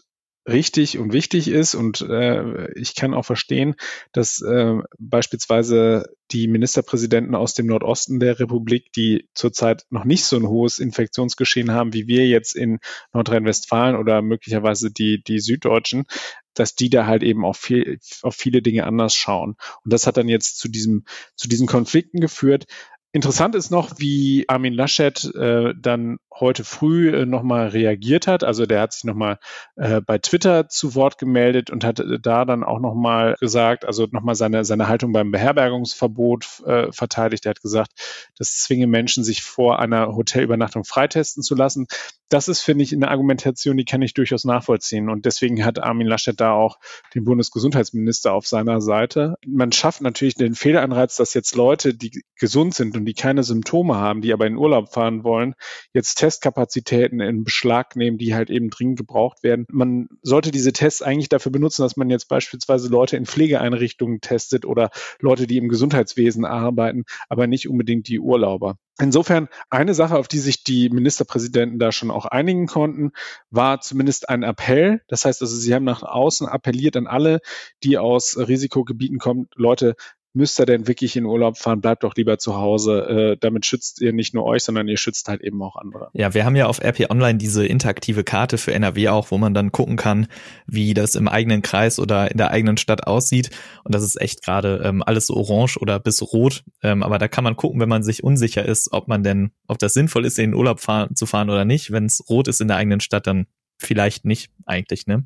richtig 0.48 0.98
und 1.00 1.14
wichtig 1.14 1.48
ist. 1.48 1.76
Und 1.76 2.02
äh, 2.02 2.72
ich 2.74 2.96
kann 2.96 3.14
auch 3.14 3.26
verstehen, 3.26 3.76
dass 4.14 4.42
äh, 4.42 4.78
beispielsweise 5.00 6.10
die 6.32 6.48
Ministerpräsidenten 6.48 7.36
aus 7.36 7.54
dem 7.54 7.68
Nordosten 7.68 8.20
der 8.20 8.40
Republik, 8.40 8.92
die 8.94 9.30
zurzeit 9.34 9.86
noch 9.90 10.06
nicht 10.06 10.26
so 10.26 10.38
ein 10.38 10.48
hohes 10.48 10.80
Infektionsgeschehen 10.80 11.72
haben, 11.72 11.94
wie 11.94 12.08
wir 12.08 12.28
jetzt 12.28 12.56
in 12.56 12.80
Nordrhein-Westfalen 13.14 13.96
oder 13.96 14.22
möglicherweise 14.22 14.92
die, 14.92 15.24
die 15.24 15.40
Süddeutschen, 15.40 16.06
dass 16.54 16.76
die 16.76 16.90
da 16.90 17.06
halt 17.06 17.24
eben 17.24 17.46
auch 17.46 17.56
viel, 17.56 18.00
auf 18.22 18.36
viele 18.36 18.62
Dinge 18.62 18.86
anders 18.86 19.16
schauen. 19.16 19.56
Und 19.84 19.94
das 19.94 20.08
hat 20.08 20.18
dann 20.18 20.30
jetzt 20.30 20.60
zu 20.60 20.68
diesem, 20.68 21.06
zu 21.36 21.48
diesen 21.48 21.68
Konflikten 21.68 22.20
geführt. 22.20 22.66
Interessant 23.12 23.56
ist 23.56 23.72
noch, 23.72 23.94
wie 23.98 24.46
Armin 24.50 24.74
Laschet 24.74 25.24
äh, 25.36 25.74
dann 25.80 26.18
heute 26.40 26.64
früh 26.64 27.10
äh, 27.10 27.26
nochmal 27.26 27.70
reagiert 27.70 28.28
hat. 28.28 28.44
Also 28.44 28.66
der 28.66 28.82
hat 28.82 28.94
sich 28.94 29.04
nochmal 29.04 29.40
äh, 29.76 30.02
bei 30.02 30.18
Twitter 30.18 30.68
zu 30.68 30.96
Wort 30.96 31.18
gemeldet 31.18 31.70
und 31.70 31.84
hat 31.84 32.00
äh, 32.00 32.20
da 32.20 32.46
dann 32.46 32.64
auch 32.64 32.80
nochmal 32.80 33.36
gesagt, 33.40 33.86
also 33.86 34.08
nochmal 34.12 34.36
seine, 34.36 34.66
seine 34.66 34.88
Haltung 34.88 35.14
beim 35.14 35.32
Beherbergungsverbot 35.32 36.64
äh, 36.66 36.92
verteidigt. 36.92 37.46
Er 37.46 37.52
hat 37.52 37.62
gesagt, 37.62 37.92
das 38.38 38.58
zwinge 38.58 38.88
Menschen, 38.88 39.24
sich 39.24 39.44
vor 39.44 39.80
einer 39.80 40.16
Hotelübernachtung 40.16 40.84
freitesten 40.84 41.42
zu 41.42 41.56
lassen. 41.56 41.88
Das 42.30 42.48
ist, 42.48 42.62
finde 42.62 42.84
ich, 42.84 42.92
eine 42.92 43.10
Argumentation, 43.10 43.78
die 43.78 43.86
kann 43.86 44.02
ich 44.02 44.16
durchaus 44.16 44.46
nachvollziehen. 44.46 45.10
Und 45.10 45.26
deswegen 45.26 45.64
hat 45.64 45.82
Armin 45.82 46.08
Laschet 46.08 46.40
da 46.40 46.54
auch 46.54 46.80
den 47.14 47.24
Bundesgesundheitsminister 47.24 48.34
auf 48.34 48.48
seiner 48.48 48.82
Seite. 48.82 49.36
Man 49.46 49.72
schafft 49.72 50.02
natürlich 50.02 50.36
den 50.36 50.56
Fehleranreiz, 50.56 51.16
dass 51.16 51.36
jetzt 51.36 51.56
Leute, 51.56 51.94
die 51.94 52.24
gesund 52.38 52.74
sind 52.74 52.98
und 52.98 53.06
die 53.06 53.14
keine 53.14 53.44
Symptome 53.44 53.96
haben, 53.96 54.22
die 54.22 54.34
aber 54.34 54.48
in 54.48 54.58
Urlaub 54.58 54.92
fahren 54.92 55.24
wollen, 55.24 55.54
jetzt 55.94 56.18
Testkapazitäten 56.26 57.20
in 57.20 57.44
Beschlag 57.44 57.96
nehmen, 57.96 58.18
die 58.18 58.34
halt 58.34 58.50
eben 58.50 58.72
dringend 58.72 58.98
gebraucht 58.98 59.44
werden. 59.44 59.68
Man 59.70 60.10
sollte 60.24 60.50
diese 60.50 60.74
Tests 60.74 61.04
eigentlich 61.04 61.30
dafür 61.30 61.52
benutzen, 61.52 61.84
dass 61.84 61.98
man 61.98 62.10
jetzt 62.10 62.30
beispielsweise 62.30 62.90
Leute 62.90 63.16
in 63.16 63.28
Pflegeeinrichtungen 63.28 64.22
testet 64.22 64.66
oder 64.66 64.90
Leute, 65.20 65.46
die 65.46 65.58
im 65.58 65.70
Gesundheitswesen 65.70 66.44
arbeiten, 66.44 67.04
aber 67.30 67.46
nicht 67.46 67.70
unbedingt 67.70 68.08
die 68.08 68.20
Urlauber. 68.20 68.80
Insofern 68.98 69.50
eine 69.70 69.94
Sache, 69.94 70.18
auf 70.18 70.30
die 70.30 70.40
sich 70.40 70.64
die 70.64 70.90
Ministerpräsidenten 70.90 71.80
da 71.80 71.92
schon 71.92 72.10
auch 72.10 72.26
einigen 72.26 72.66
konnten, 72.66 73.12
war 73.52 73.82
zumindest 73.82 74.30
ein 74.30 74.42
Appell. 74.42 75.02
Das 75.10 75.26
heißt 75.26 75.42
also, 75.42 75.56
sie 75.56 75.76
haben 75.76 75.84
nach 75.84 76.02
außen 76.02 76.48
appelliert 76.48 76.96
an 76.96 77.06
alle, 77.06 77.42
die 77.84 77.98
aus 77.98 78.38
Risikogebieten 78.38 79.20
kommen, 79.20 79.48
Leute, 79.54 79.96
müsst 80.36 80.60
ihr 80.60 80.66
denn 80.66 80.88
wirklich 80.88 81.16
in 81.16 81.26
Urlaub 81.26 81.58
fahren, 81.58 81.82
bleibt 81.82 82.04
doch 82.04 82.16
lieber 82.16 82.38
zu 82.38 82.56
Hause. 82.56 83.34
Äh, 83.34 83.38
damit 83.40 83.66
schützt 83.66 84.02
ihr 84.02 84.14
nicht 84.14 84.34
nur 84.34 84.46
euch, 84.46 84.64
sondern 84.64 84.88
ihr 84.88 84.98
schützt 84.98 85.28
halt 85.28 85.42
eben 85.42 85.62
auch 85.64 85.76
andere. 85.76 86.10
Ja, 86.14 86.34
wir 86.34 86.46
haben 86.46 86.56
ja 86.56 86.68
auf 86.68 86.82
RP 86.84 87.10
Online 87.10 87.38
diese 87.38 87.66
interaktive 87.66 88.24
Karte 88.24 88.58
für 88.58 88.74
NRW 88.74 89.10
auch, 89.10 89.32
wo 89.32 89.38
man 89.38 89.54
dann 89.54 89.72
gucken 89.72 89.96
kann, 89.96 90.28
wie 90.68 90.94
das 90.94 91.16
im 91.16 91.28
eigenen 91.28 91.62
Kreis 91.62 92.00
oder 92.00 92.30
in 92.32 92.38
der 92.38 92.52
eigenen 92.52 92.78
Stadt 92.78 93.08
aussieht. 93.08 93.50
Und 93.84 93.96
das 93.96 94.04
ist 94.04 94.20
echt 94.20 94.44
gerade 94.44 94.82
ähm, 94.84 95.02
alles 95.04 95.30
orange 95.30 95.78
oder 95.78 96.00
bis 96.00 96.22
rot. 96.22 96.64
Ähm, 96.84 97.02
aber 97.02 97.18
da 97.18 97.28
kann 97.28 97.44
man 97.44 97.56
gucken, 97.56 97.80
wenn 97.80 97.90
man 97.90 98.04
sich 98.04 98.24
unsicher 98.24 98.66
ist, 98.66 98.92
ob 98.92 99.08
man 99.08 99.24
denn, 99.24 99.52
ob 99.68 99.80
das 99.80 99.94
sinnvoll 99.94 100.26
ist, 100.26 100.38
in 100.38 100.52
den 100.52 100.56
Urlaub 100.56 100.82
fahren, 100.82 101.16
zu 101.16 101.26
fahren 101.26 101.50
oder 101.50 101.66
nicht. 101.66 101.92
Wenn 101.92 102.06
es 102.06 102.24
rot 102.30 102.48
ist 102.48 102.62
in 102.62 102.68
der 102.68 102.78
eigenen 102.78 103.00
Stadt, 103.00 103.26
dann 103.28 103.48
vielleicht 103.78 104.26
nicht 104.26 104.52
eigentlich, 104.66 105.08
ne? 105.08 105.24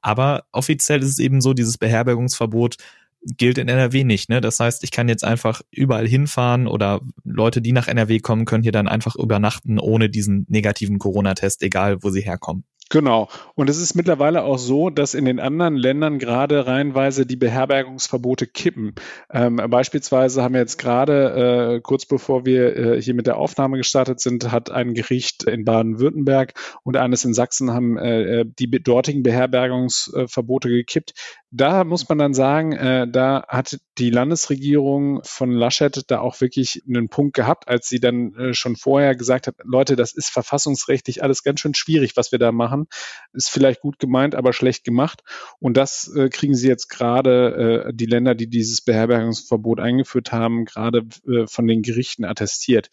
Aber 0.00 0.44
offiziell 0.52 1.02
ist 1.02 1.08
es 1.08 1.18
eben 1.18 1.40
so, 1.40 1.52
dieses 1.52 1.78
Beherbergungsverbot 1.78 2.76
gilt 3.22 3.58
in 3.58 3.68
NRW 3.68 4.04
nicht, 4.04 4.28
ne? 4.28 4.40
Das 4.40 4.60
heißt, 4.60 4.82
ich 4.84 4.90
kann 4.90 5.08
jetzt 5.08 5.24
einfach 5.24 5.60
überall 5.70 6.06
hinfahren 6.06 6.66
oder 6.66 7.00
Leute, 7.24 7.60
die 7.60 7.72
nach 7.72 7.88
NRW 7.88 8.20
kommen, 8.20 8.44
können 8.44 8.62
hier 8.62 8.72
dann 8.72 8.88
einfach 8.88 9.16
übernachten 9.16 9.78
ohne 9.78 10.08
diesen 10.08 10.46
negativen 10.48 10.98
Corona-Test, 10.98 11.62
egal 11.62 12.02
wo 12.02 12.10
sie 12.10 12.22
herkommen. 12.22 12.64
Genau. 12.92 13.28
Und 13.54 13.70
es 13.70 13.80
ist 13.80 13.94
mittlerweile 13.94 14.42
auch 14.42 14.58
so, 14.58 14.90
dass 14.90 15.14
in 15.14 15.24
den 15.24 15.38
anderen 15.38 15.76
Ländern 15.76 16.18
gerade 16.18 16.66
reihenweise 16.66 17.24
die 17.24 17.36
Beherbergungsverbote 17.36 18.48
kippen. 18.48 18.96
Ähm, 19.30 19.60
beispielsweise 19.68 20.42
haben 20.42 20.54
wir 20.54 20.60
jetzt 20.60 20.76
gerade, 20.76 21.76
äh, 21.76 21.80
kurz 21.82 22.04
bevor 22.04 22.44
wir 22.44 22.76
äh, 22.76 23.00
hier 23.00 23.14
mit 23.14 23.28
der 23.28 23.36
Aufnahme 23.36 23.76
gestartet 23.76 24.18
sind, 24.18 24.50
hat 24.50 24.72
ein 24.72 24.94
Gericht 24.94 25.44
in 25.44 25.64
Baden-Württemberg 25.64 26.54
und 26.82 26.96
eines 26.96 27.24
in 27.24 27.32
Sachsen 27.32 27.70
haben 27.72 27.96
äh, 27.96 28.44
die 28.44 28.68
dortigen 28.68 29.22
Beherbergungsverbote 29.22 30.68
gekippt. 30.68 31.12
Da 31.52 31.84
muss 31.84 32.08
man 32.08 32.18
dann 32.18 32.34
sagen, 32.34 32.72
äh, 32.72 33.06
da 33.08 33.44
hat 33.46 33.78
die 34.00 34.10
Landesregierung 34.10 35.20
von 35.24 35.52
Laschet 35.52 36.10
da 36.10 36.20
auch 36.20 36.40
wirklich 36.40 36.82
einen 36.88 37.10
Punkt 37.10 37.34
gehabt, 37.34 37.68
als 37.68 37.86
sie 37.86 38.00
dann 38.00 38.34
äh, 38.34 38.54
schon 38.54 38.76
vorher 38.76 39.14
gesagt 39.14 39.46
hat, 39.46 39.56
Leute, 39.62 39.94
das 39.94 40.14
ist 40.14 40.30
verfassungsrechtlich 40.30 41.22
alles 41.22 41.42
ganz 41.42 41.60
schön 41.60 41.74
schwierig, 41.74 42.16
was 42.16 42.32
wir 42.32 42.38
da 42.38 42.50
machen. 42.50 42.86
Ist 43.34 43.50
vielleicht 43.50 43.82
gut 43.82 43.98
gemeint, 43.98 44.34
aber 44.34 44.54
schlecht 44.54 44.84
gemacht. 44.84 45.22
Und 45.58 45.76
das 45.76 46.10
äh, 46.16 46.30
kriegen 46.30 46.54
sie 46.54 46.66
jetzt 46.66 46.88
gerade, 46.88 47.84
äh, 47.88 47.92
die 47.92 48.06
Länder, 48.06 48.34
die 48.34 48.48
dieses 48.48 48.80
Beherbergungsverbot 48.80 49.80
eingeführt 49.80 50.32
haben, 50.32 50.64
gerade 50.64 51.02
von 51.46 51.66
den 51.66 51.82
Gerichten 51.82 52.24
attestiert. 52.24 52.88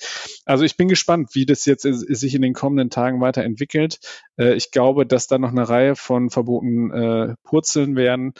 Also 0.45 0.65
ich 0.65 0.75
bin 0.75 0.89
gespannt, 0.89 1.29
wie 1.33 1.45
das 1.45 1.65
jetzt 1.65 1.83
sich 1.83 2.35
in 2.35 2.41
den 2.41 2.53
kommenden 2.53 2.89
Tagen 2.89 3.21
weiterentwickelt. 3.21 3.99
Ich 4.37 4.71
glaube, 4.71 5.05
dass 5.05 5.27
da 5.27 5.37
noch 5.37 5.51
eine 5.51 5.67
Reihe 5.69 5.95
von 5.95 6.29
Verboten 6.29 7.37
purzeln 7.43 7.95
werden 7.95 8.33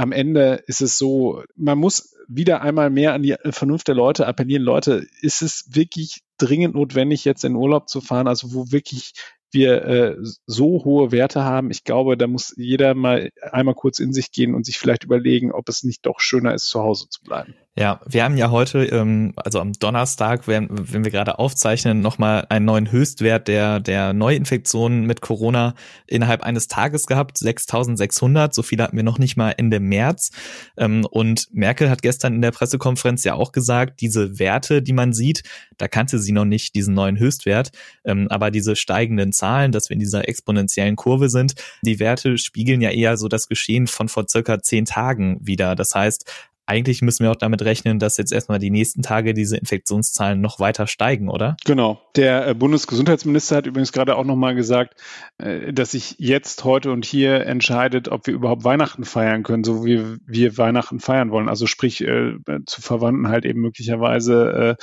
am 0.00 0.12
Ende 0.12 0.62
ist 0.66 0.80
es 0.80 0.96
so, 0.96 1.42
man 1.56 1.76
muss 1.76 2.16
wieder 2.26 2.62
einmal 2.62 2.88
mehr 2.88 3.12
an 3.12 3.22
die 3.22 3.36
Vernunft 3.50 3.86
der 3.86 3.94
Leute 3.94 4.26
appellieren. 4.26 4.62
Leute, 4.62 5.06
ist 5.20 5.42
es 5.42 5.66
wirklich 5.68 6.22
dringend 6.38 6.74
notwendig, 6.74 7.26
jetzt 7.26 7.44
in 7.44 7.54
Urlaub 7.54 7.90
zu 7.90 8.00
fahren? 8.00 8.26
Also 8.26 8.54
wo 8.54 8.72
wirklich 8.72 9.12
wir 9.50 9.84
äh, 9.84 10.16
so 10.46 10.84
hohe 10.84 11.12
Werte 11.12 11.44
haben. 11.44 11.70
Ich 11.70 11.84
glaube, 11.84 12.16
da 12.16 12.26
muss 12.26 12.54
jeder 12.56 12.94
mal 12.94 13.28
einmal 13.42 13.74
kurz 13.74 13.98
in 13.98 14.14
sich 14.14 14.32
gehen 14.32 14.54
und 14.54 14.64
sich 14.64 14.78
vielleicht 14.78 15.04
überlegen, 15.04 15.52
ob 15.52 15.68
es 15.68 15.82
nicht 15.82 16.06
doch 16.06 16.20
schöner 16.20 16.54
ist, 16.54 16.68
zu 16.68 16.80
Hause 16.80 17.10
zu 17.10 17.22
bleiben. 17.22 17.54
Ja, 17.76 18.00
wir 18.04 18.24
haben 18.24 18.36
ja 18.36 18.50
heute, 18.50 18.84
ähm, 18.86 19.32
also 19.36 19.60
am 19.60 19.72
Donnerstag, 19.72 20.48
wenn, 20.48 20.68
wenn 20.70 21.04
wir 21.04 21.12
gerade 21.12 21.38
aufzeichnen, 21.38 22.00
nochmal 22.00 22.44
einen 22.48 22.64
neuen 22.64 22.90
Höchstwert 22.90 23.46
der, 23.46 23.78
der 23.78 24.12
Neuinfektionen 24.12 25.06
mit 25.06 25.20
Corona 25.20 25.74
innerhalb 26.08 26.42
eines 26.42 26.66
Tages 26.66 27.06
gehabt, 27.06 27.38
6600. 27.38 28.52
So 28.52 28.64
viele 28.64 28.82
hatten 28.82 28.96
wir 28.96 29.04
noch 29.04 29.20
nicht 29.20 29.36
mal 29.36 29.54
Ende 29.56 29.78
März. 29.78 30.30
Ähm, 30.76 31.06
und 31.08 31.46
Merkel 31.52 31.90
hat 31.90 32.02
gestern 32.02 32.34
in 32.34 32.42
der 32.42 32.50
Pressekonferenz 32.50 33.22
ja 33.22 33.34
auch 33.34 33.52
gesagt, 33.52 34.00
diese 34.00 34.40
Werte, 34.40 34.82
die 34.82 34.92
man 34.92 35.12
sieht, 35.12 35.44
da 35.78 35.86
kannte 35.86 36.18
sie 36.18 36.32
noch 36.32 36.44
nicht 36.44 36.74
diesen 36.74 36.94
neuen 36.94 37.20
Höchstwert. 37.20 37.70
Ähm, 38.04 38.26
aber 38.30 38.50
diese 38.50 38.74
steigenden 38.74 39.32
Zahlen, 39.32 39.70
dass 39.70 39.88
wir 39.88 39.94
in 39.94 40.00
dieser 40.00 40.28
exponentiellen 40.28 40.96
Kurve 40.96 41.28
sind, 41.28 41.54
die 41.82 42.00
Werte 42.00 42.36
spiegeln 42.36 42.80
ja 42.80 42.90
eher 42.90 43.16
so 43.16 43.28
das 43.28 43.46
Geschehen 43.46 43.86
von 43.86 44.08
vor 44.08 44.26
circa 44.28 44.60
zehn 44.60 44.86
Tagen 44.86 45.38
wieder. 45.40 45.76
Das 45.76 45.94
heißt, 45.94 46.49
eigentlich 46.70 47.02
müssen 47.02 47.24
wir 47.24 47.32
auch 47.32 47.36
damit 47.36 47.62
rechnen, 47.62 47.98
dass 47.98 48.16
jetzt 48.16 48.32
erstmal 48.32 48.60
die 48.60 48.70
nächsten 48.70 49.02
Tage 49.02 49.34
diese 49.34 49.56
Infektionszahlen 49.56 50.40
noch 50.40 50.60
weiter 50.60 50.86
steigen, 50.86 51.28
oder? 51.28 51.56
Genau. 51.64 52.00
Der 52.14 52.46
äh, 52.46 52.54
Bundesgesundheitsminister 52.54 53.56
hat 53.56 53.66
übrigens 53.66 53.90
gerade 53.90 54.14
auch 54.14 54.24
nochmal 54.24 54.54
gesagt, 54.54 54.94
äh, 55.38 55.72
dass 55.72 55.90
sich 55.90 56.14
jetzt, 56.18 56.62
heute 56.62 56.92
und 56.92 57.04
hier 57.04 57.44
entscheidet, 57.44 58.06
ob 58.06 58.28
wir 58.28 58.34
überhaupt 58.34 58.62
Weihnachten 58.62 59.04
feiern 59.04 59.42
können, 59.42 59.64
so 59.64 59.84
wie 59.84 60.00
wir 60.24 60.58
Weihnachten 60.58 61.00
feiern 61.00 61.32
wollen. 61.32 61.48
Also 61.48 61.66
sprich, 61.66 62.02
äh, 62.02 62.34
zu 62.66 62.80
Verwandten 62.80 63.28
halt 63.28 63.44
eben 63.44 63.60
möglicherweise 63.60 64.76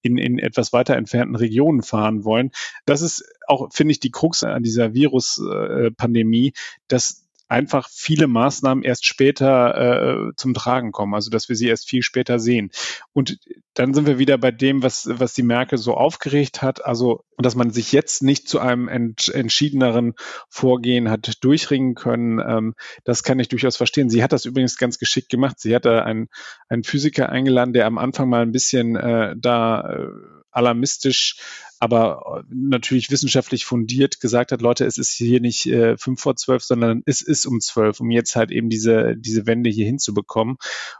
in, 0.00 0.16
in 0.16 0.38
etwas 0.38 0.72
weiter 0.72 0.96
entfernten 0.96 1.36
Regionen 1.36 1.82
fahren 1.82 2.24
wollen. 2.24 2.50
Das 2.86 3.02
ist 3.02 3.24
auch, 3.46 3.68
finde 3.72 3.92
ich, 3.92 4.00
die 4.00 4.10
Krux 4.10 4.42
an 4.44 4.62
dieser 4.62 4.94
Virus-Pandemie, 4.94 6.52
dass 6.88 7.23
einfach 7.48 7.88
viele 7.90 8.26
Maßnahmen 8.26 8.84
erst 8.84 9.06
später 9.06 10.28
äh, 10.30 10.32
zum 10.36 10.54
Tragen 10.54 10.92
kommen, 10.92 11.14
also 11.14 11.30
dass 11.30 11.48
wir 11.48 11.56
sie 11.56 11.68
erst 11.68 11.88
viel 11.88 12.02
später 12.02 12.38
sehen. 12.38 12.70
Und 13.12 13.38
dann 13.74 13.92
sind 13.92 14.06
wir 14.06 14.18
wieder 14.18 14.38
bei 14.38 14.50
dem, 14.50 14.82
was, 14.82 15.08
was 15.10 15.34
die 15.34 15.42
Merkel 15.42 15.78
so 15.78 15.94
aufgeregt 15.94 16.62
hat, 16.62 16.84
also 16.84 17.24
dass 17.38 17.54
man 17.54 17.70
sich 17.70 17.92
jetzt 17.92 18.22
nicht 18.22 18.48
zu 18.48 18.60
einem 18.60 18.88
ent, 18.88 19.28
entschiedeneren 19.28 20.14
Vorgehen 20.48 21.10
hat 21.10 21.44
durchringen 21.44 21.94
können, 21.94 22.38
ähm, 22.38 22.74
das 23.04 23.22
kann 23.22 23.38
ich 23.38 23.48
durchaus 23.48 23.76
verstehen. 23.76 24.08
Sie 24.08 24.22
hat 24.22 24.32
das 24.32 24.44
übrigens 24.44 24.78
ganz 24.78 24.98
geschickt 24.98 25.28
gemacht. 25.28 25.58
Sie 25.58 25.74
hat 25.74 25.84
da 25.84 26.02
einen, 26.02 26.28
einen 26.68 26.84
Physiker 26.84 27.28
eingeladen, 27.28 27.74
der 27.74 27.86
am 27.86 27.98
Anfang 27.98 28.28
mal 28.28 28.42
ein 28.42 28.52
bisschen 28.52 28.96
äh, 28.96 29.34
da 29.36 29.80
äh, 29.80 30.08
alarmistisch 30.54 31.36
aber 31.84 32.38
äh, 32.38 32.54
natürlich 32.54 33.10
wissenschaftlich 33.10 33.66
fundiert 33.66 34.18
gesagt 34.18 34.52
hat, 34.52 34.62
Leute, 34.62 34.86
es 34.86 34.96
ist 34.96 35.10
hier 35.10 35.40
nicht 35.40 35.66
äh, 35.66 35.98
fünf 35.98 36.18
vor 36.18 36.34
zwölf, 36.34 36.62
sondern 36.62 37.02
es 37.04 37.20
ist 37.20 37.44
um 37.44 37.60
zwölf, 37.60 38.00
um 38.00 38.10
jetzt 38.10 38.36
halt 38.36 38.50
eben 38.50 38.70
diese, 38.70 39.16
diese 39.18 39.46
Wende 39.46 39.68
hier 39.68 39.84
hinzubekommen. 39.84 40.56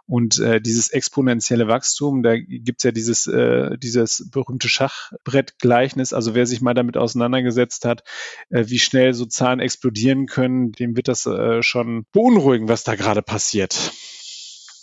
Und 0.06 0.38
äh, 0.40 0.60
dieses 0.60 0.88
exponentielle 0.88 1.68
Wachstum, 1.68 2.22
da 2.22 2.36
gibt's 2.36 2.84
ja 2.84 2.92
dieses, 2.92 3.26
äh, 3.26 3.78
dieses 3.78 4.28
berühmte 4.30 4.68
Schachbrettgleichnis. 4.68 6.12
Also 6.12 6.34
wer 6.34 6.46
sich 6.46 6.60
mal 6.60 6.74
damit 6.74 6.98
auseinandergesetzt 6.98 7.86
hat, 7.86 8.04
äh, 8.50 8.64
wie 8.66 8.78
schnell 8.78 9.14
so 9.14 9.24
Zahlen 9.24 9.60
explodieren 9.60 10.26
können, 10.26 10.72
dem 10.72 10.96
wird 10.96 11.08
das 11.08 11.24
äh, 11.24 11.62
schon 11.62 12.04
beunruhigen, 12.12 12.68
was 12.68 12.84
da 12.84 12.94
gerade 12.94 13.22
passiert. 13.22 13.92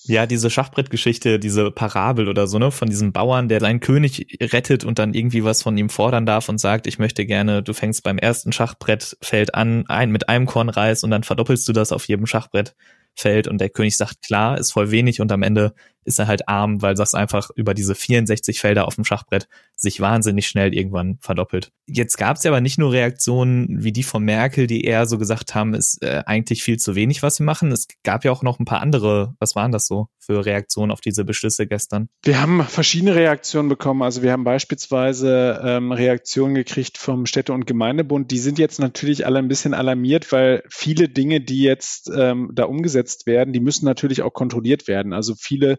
Ja, 0.05 0.25
diese 0.25 0.50
Schachbrettgeschichte, 0.50 1.38
diese 1.38 1.70
Parabel 1.70 2.27
oder 2.27 2.48
so, 2.48 2.58
ne, 2.58 2.72
von 2.72 2.89
diesem 2.89 3.12
Bauern, 3.12 3.48
der 3.50 3.60
seinen 3.60 3.79
König 3.79 4.39
rettet 4.41 4.84
und 4.84 4.98
dann 4.98 5.13
irgendwie 5.13 5.43
was 5.43 5.62
von 5.62 5.77
ihm 5.77 5.89
fordern 5.89 6.25
darf 6.25 6.50
und 6.50 6.58
sagt, 6.58 6.88
ich 6.88 6.98
möchte 6.98 7.25
gerne, 7.25 7.62
du 7.62 7.74
fängst 7.74 8.03
beim 8.03 8.17
ersten 8.17 8.51
Schachbrettfeld 8.51 9.53
an, 9.53 9.86
ein 9.88 10.10
mit 10.12 10.27
einem 10.27 10.48
Kornreis 10.48 11.03
und 11.03 11.12
dann 11.12 11.24
verdoppelst 11.24 11.67
du 11.67 11.74
das 11.74 11.91
auf 11.91 12.08
jedem 12.08 12.25
Schachbrettfeld 12.25 13.48
und 13.48 13.62
der 13.62 13.70
König 13.70 13.96
sagt, 13.96 14.24
klar, 14.24 14.58
ist 14.58 14.72
voll 14.72 14.89
wenig 14.89 15.22
und 15.22 15.31
am 15.31 15.43
Ende 15.43 15.75
ist 16.03 16.20
er 16.20 16.27
halt 16.27 16.48
arm, 16.48 16.81
weil 16.81 16.96
das 16.96 17.13
einfach 17.13 17.50
über 17.55 17.74
diese 17.74 17.96
64 17.96 18.60
Felder 18.60 18.88
auf 18.88 18.96
dem 18.96 19.05
Schachbrett 19.05 19.48
sich 19.75 20.00
wahnsinnig 20.00 20.48
schnell 20.48 20.74
irgendwann 20.74 21.17
verdoppelt. 21.22 21.72
Jetzt 21.88 22.17
gab 22.17 22.38
es 22.38 22.43
ja 22.43 22.51
aber 22.51 22.62
nicht 22.62 22.77
nur 22.77 22.91
Reaktionen 22.91 23.84
wie 23.84 23.91
die 23.91 24.03
von 24.03 24.24
Merkel, 24.24 24.67
die 24.67 24.84
eher 24.84 25.05
so 25.05 25.17
gesagt 25.17 25.55
haben, 25.55 25.74
ist 25.74 26.01
äh, 26.03 26.24
eigentlich 26.25 26.63
viel 26.63 26.77
zu 26.77 26.96
wenig, 26.96 27.24
was 27.24 27.39
wir 27.39 27.46
machen. 27.46 27.72
Es 27.72 27.88
gab 28.03 28.24
ja 28.24 28.31
auch 28.31 28.43
noch 28.43 28.60
ein 28.60 28.65
paar 28.65 28.81
andere, 28.81 29.36
was 29.39 29.55
waren 29.55 29.72
das 29.72 29.88
so 29.88 30.08
für 30.20 30.46
Reaktionen 30.46 30.91
auf 30.91 31.01
diese 31.01 31.25
Beschlüsse 31.25 31.67
gestern? 31.67 32.10
Wir 32.24 32.41
haben 32.41 32.63
verschiedene 32.63 33.15
Reaktionen 33.15 33.70
bekommen. 33.70 34.03
Also 34.03 34.22
wir 34.22 34.31
haben 34.31 34.43
beispielsweise 34.43 35.60
ähm, 35.63 35.91
Reaktionen 35.91 36.53
gekriegt 36.53 36.98
vom 36.98 37.25
Städte- 37.25 37.53
und 37.53 37.65
Gemeindebund. 37.65 38.31
Die 38.31 38.38
sind 38.38 38.60
jetzt 38.60 38.79
natürlich 38.79 39.25
alle 39.25 39.39
ein 39.39 39.48
bisschen 39.48 39.74
alarmiert, 39.74 40.31
weil 40.31 40.63
viele 40.70 41.10
Dinge, 41.10 41.41
die 41.41 41.63
jetzt 41.63 42.12
ähm, 42.15 42.51
da 42.53 42.65
umgesetzt 42.65 43.25
werden, 43.25 43.51
die 43.51 43.60
müssen 43.60 43.86
natürlich 43.86 44.22
auch 44.22 44.34
kontrolliert 44.34 44.88
werden. 44.88 45.13
Also 45.13 45.34
viele 45.36 45.77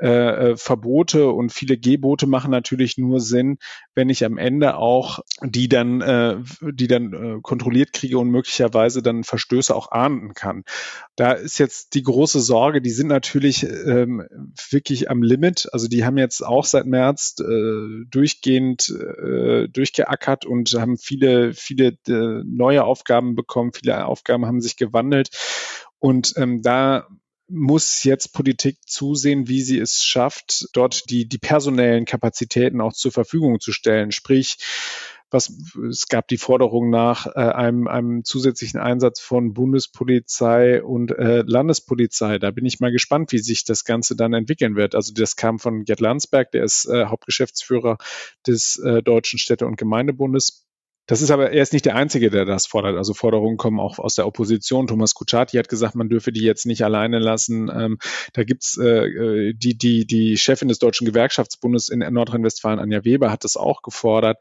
äh, 0.00 0.08
äh, 0.50 0.56
Verbote 0.56 1.30
und 1.30 1.52
viele 1.52 1.78
Gebote 1.78 2.26
machen 2.26 2.50
natürlich 2.50 2.98
nur 2.98 3.20
Sinn, 3.20 3.58
wenn 3.94 4.08
ich 4.08 4.24
am 4.24 4.38
Ende 4.38 4.76
auch 4.76 5.20
die 5.42 5.68
dann, 5.68 6.00
äh, 6.00 6.36
die 6.60 6.88
dann 6.88 7.12
äh, 7.12 7.40
kontrolliert 7.42 7.92
kriege 7.92 8.18
und 8.18 8.28
möglicherweise 8.30 9.02
dann 9.02 9.24
Verstöße 9.24 9.74
auch 9.74 9.92
ahnden 9.92 10.34
kann. 10.34 10.64
Da 11.16 11.32
ist 11.32 11.58
jetzt 11.58 11.94
die 11.94 12.02
große 12.02 12.40
Sorge, 12.40 12.82
die 12.82 12.90
sind 12.90 13.06
natürlich 13.06 13.64
ähm, 13.64 14.26
wirklich 14.70 15.10
am 15.10 15.22
Limit. 15.22 15.68
Also 15.72 15.88
die 15.88 16.04
haben 16.04 16.18
jetzt 16.18 16.44
auch 16.44 16.64
seit 16.64 16.86
März 16.86 17.36
äh, 17.40 18.04
durchgehend 18.10 18.88
äh, 18.90 19.68
durchgeackert 19.68 20.44
und 20.44 20.72
haben 20.74 20.96
viele, 20.96 21.52
viele 21.54 21.96
äh, 22.08 22.42
neue 22.44 22.84
Aufgaben 22.84 23.34
bekommen. 23.34 23.72
Viele 23.72 24.06
Aufgaben 24.06 24.46
haben 24.46 24.60
sich 24.60 24.76
gewandelt. 24.76 25.30
Und 25.98 26.34
ähm, 26.36 26.62
da 26.62 27.06
muss 27.54 28.04
jetzt 28.04 28.32
Politik 28.32 28.78
zusehen, 28.86 29.48
wie 29.48 29.62
sie 29.62 29.78
es 29.78 30.04
schafft, 30.04 30.68
dort 30.72 31.08
die, 31.10 31.28
die 31.28 31.38
personellen 31.38 32.04
Kapazitäten 32.04 32.80
auch 32.80 32.92
zur 32.92 33.12
Verfügung 33.12 33.60
zu 33.60 33.72
stellen. 33.72 34.12
Sprich, 34.12 34.58
was, 35.30 35.52
es 35.88 36.08
gab 36.08 36.28
die 36.28 36.38
Forderung 36.38 36.90
nach 36.90 37.26
äh, 37.26 37.40
einem, 37.40 37.88
einem 37.88 38.24
zusätzlichen 38.24 38.78
Einsatz 38.80 39.20
von 39.20 39.52
Bundespolizei 39.52 40.82
und 40.82 41.10
äh, 41.10 41.42
Landespolizei. 41.46 42.38
Da 42.38 42.50
bin 42.50 42.64
ich 42.64 42.80
mal 42.80 42.92
gespannt, 42.92 43.32
wie 43.32 43.38
sich 43.38 43.64
das 43.64 43.84
Ganze 43.84 44.16
dann 44.16 44.32
entwickeln 44.32 44.76
wird. 44.76 44.94
Also 44.94 45.12
das 45.12 45.36
kam 45.36 45.58
von 45.58 45.84
Gerd 45.84 46.00
Landsberg, 46.00 46.50
der 46.52 46.64
ist 46.64 46.86
äh, 46.86 47.06
Hauptgeschäftsführer 47.06 47.98
des 48.46 48.78
äh, 48.78 49.02
Deutschen 49.02 49.38
Städte- 49.38 49.66
und 49.66 49.76
Gemeindebundes 49.76 50.64
das 51.06 51.20
ist 51.20 51.30
aber, 51.30 51.50
er 51.50 51.62
ist 51.62 51.72
nicht 51.74 51.84
der 51.84 51.96
Einzige, 51.96 52.30
der 52.30 52.46
das 52.46 52.66
fordert. 52.66 52.96
Also 52.96 53.12
Forderungen 53.12 53.58
kommen 53.58 53.78
auch 53.78 53.98
aus 53.98 54.14
der 54.14 54.26
Opposition. 54.26 54.86
Thomas 54.86 55.14
Kutschaty 55.14 55.58
hat 55.58 55.68
gesagt, 55.68 55.94
man 55.94 56.08
dürfe 56.08 56.32
die 56.32 56.42
jetzt 56.42 56.64
nicht 56.64 56.82
alleine 56.82 57.18
lassen. 57.18 57.70
Ähm, 57.74 57.98
da 58.32 58.44
gibt's 58.44 58.78
äh, 58.78 59.06
äh, 59.06 59.54
die, 59.54 59.76
die, 59.76 60.06
die 60.06 60.38
Chefin 60.38 60.68
des 60.68 60.78
Deutschen 60.78 61.06
Gewerkschaftsbundes 61.06 61.90
in 61.90 61.98
Nordrhein-Westfalen, 61.98 62.78
Anja 62.78 63.04
Weber, 63.04 63.30
hat 63.30 63.44
das 63.44 63.56
auch 63.56 63.82
gefordert. 63.82 64.38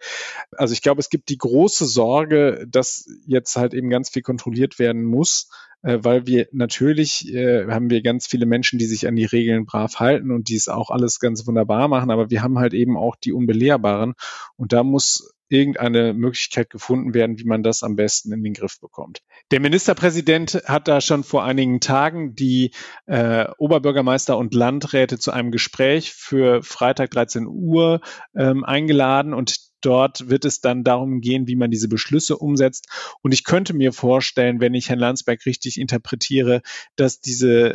Also 0.54 0.74
ich 0.74 0.82
glaube, 0.82 1.02
es 1.02 1.10
gibt 1.10 1.30
die 1.30 1.38
große 1.38 1.86
Sorge, 1.86 2.66
dass 2.70 3.10
jetzt 3.26 3.58
halt 3.58 3.74
eben 3.74 3.90
ganz 3.90 4.10
viel 4.10 4.22
kontrolliert 4.22 4.80
werden 4.80 5.04
muss 5.04 5.50
äh, 5.82 6.00
weil 6.02 6.28
wir 6.28 6.48
natürlich 6.54 7.34
äh, 7.34 7.68
haben 7.68 7.90
wir 7.90 8.02
ganz 8.02 8.26
viele 8.26 8.46
Menschen, 8.46 8.80
die 8.80 8.86
sich 8.86 9.06
an 9.06 9.18
die 9.18 9.26
Regeln 9.26 9.66
brav 9.66 10.00
halten 10.00 10.32
und 10.32 10.48
die 10.48 10.56
es 10.56 10.70
auch 10.70 10.92
alles 10.92 11.20
ganz 11.20 11.46
wunderbar 11.46 11.90
machen, 11.90 12.10
aber 12.10 12.30
wir 12.30 12.42
haben 12.42 12.58
halt 12.58 12.74
eben 12.74 12.96
auch 12.96 13.18
die 13.18 13.34
Unbelehrbaren 13.34 14.14
und 14.56 14.72
da 14.72 14.84
muss 14.84 15.34
irgendeine 15.54 16.14
Möglichkeit 16.14 16.70
gefunden 16.70 17.14
werden, 17.14 17.40
wie 17.40 17.46
man 17.46 17.64
das 17.64 17.84
am 17.84 17.96
besten 17.96 18.34
in 18.34 18.44
den 18.44 18.54
Griff 18.54 18.80
bekommt. 18.80 19.22
Der 19.52 19.60
Ministerpräsident 19.60 20.64
hat 20.66 20.88
da 20.88 21.00
schon 21.00 21.24
vor 21.24 21.44
einigen 21.44 21.80
Tagen 21.80 22.36
die 22.36 22.72
äh, 23.06 23.46
Oberbürgermeister 23.58 24.38
und 24.38 24.54
Landräte 24.54 25.20
zu 25.20 25.32
einem 25.32 25.52
Gespräch 25.52 26.14
für 26.14 26.64
Freitag 26.64 27.12
13 27.12 27.48
Uhr 27.48 28.02
ähm, 28.36 28.64
eingeladen 28.64 29.34
und 29.34 29.73
Dort 29.84 30.30
wird 30.30 30.46
es 30.46 30.62
dann 30.62 30.84
darum 30.84 31.22
gehen, 31.22 31.48
wie 31.48 31.56
man 31.56 31.70
diese 31.70 31.90
Beschlüsse 31.90 32.38
umsetzt. 32.38 32.88
Und 33.22 33.34
ich 33.34 33.44
könnte 33.44 33.74
mir 33.74 33.92
vorstellen, 33.94 34.62
wenn 34.62 34.74
ich 34.74 34.90
Herrn 34.90 35.00
Landsberg 35.00 35.46
richtig 35.46 35.80
interpretiere, 35.80 36.62
dass 36.96 37.20
diese, 37.20 37.70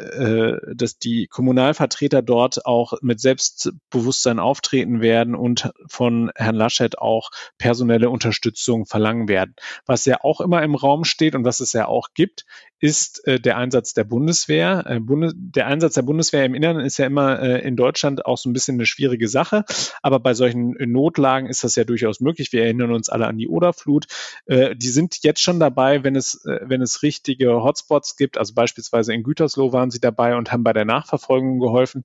äh, 0.65 0.75
dass 0.75 0.99
die 0.99 1.27
Kommunalvertreter 1.27 2.23
dort 2.23 2.65
auch 2.65 2.95
mit 3.03 3.21
Selbstbewusstsein 3.21 4.39
auftreten 4.39 5.01
werden 5.01 5.35
und 5.35 5.71
von 5.87 6.31
Herrn 6.35 6.55
Laschet 6.55 6.99
auch 6.99 7.31
personelle 7.59 8.09
Unterstützung 8.09 8.87
verlangen 8.87 9.29
werden. 9.29 9.55
Was 9.85 10.07
ja 10.07 10.19
auch 10.23 10.41
immer 10.41 10.63
im 10.63 10.75
Raum 10.75 11.05
steht 11.05 11.35
und 11.35 11.45
was 11.45 11.61
es 11.61 11.75
ja 11.75 11.87
auch 11.87 12.09
gibt, 12.15 12.47
ist 12.81 13.27
äh, 13.27 13.41
der 13.41 13.57
Einsatz 13.57 13.93
der 13.93 14.05
Bundeswehr. 14.05 14.85
Äh, 14.87 15.01
Bundes 15.01 15.35
der 15.37 15.67
Einsatz 15.67 15.95
der 15.95 16.03
Bundeswehr 16.03 16.45
im 16.45 16.55
Inneren 16.55 16.81
ist 16.81 16.99
ja 16.99 17.07
immer 17.07 17.41
äh, 17.41 17.67
in 17.67 17.77
Deutschland 17.77 18.25
auch 18.27 18.39
so 18.39 18.49
ein 18.49 18.53
bisschen 18.53 18.77
eine 18.77 18.87
schwierige 18.87 19.29
Sache. 19.29 19.65
Aber 20.03 20.21
bei 20.21 20.35
solchen 20.35 20.77
Notlagen 20.79 21.49
ist 21.49 21.65
das 21.65 21.77
ja 21.77 21.85
durchaus 21.99 22.21
möglich. 22.21 22.53
Wir 22.53 22.65
erinnern 22.65 22.93
uns 22.93 23.09
alle 23.09 23.27
an 23.27 23.39
die 23.39 23.49
Oderflut. 23.49 24.07
Äh, 24.47 24.77
die 24.77 24.89
sind 24.89 25.19
jetzt 25.23 25.43
schon 25.43 25.61
dabei, 25.61 26.05
wenn 26.05 26.17
es, 26.17 26.45
äh, 26.45 26.61
wenn 26.63 26.83
es 26.83 27.03
richtige 27.03 27.63
Hotspots 27.63 28.17
gibt. 28.17 28.39
Also 28.39 28.55
beispielsweise 28.55 29.13
in 29.13 29.23
Gütersloh 29.23 29.73
waren 29.73 29.91
sie 29.91 30.01
dabei 30.01 30.37
und 30.37 30.53
haben 30.53 30.65
bei 30.65 30.73
der 30.73 30.85
Nachverfolgung 30.85 31.59
geholfen. 31.59 32.05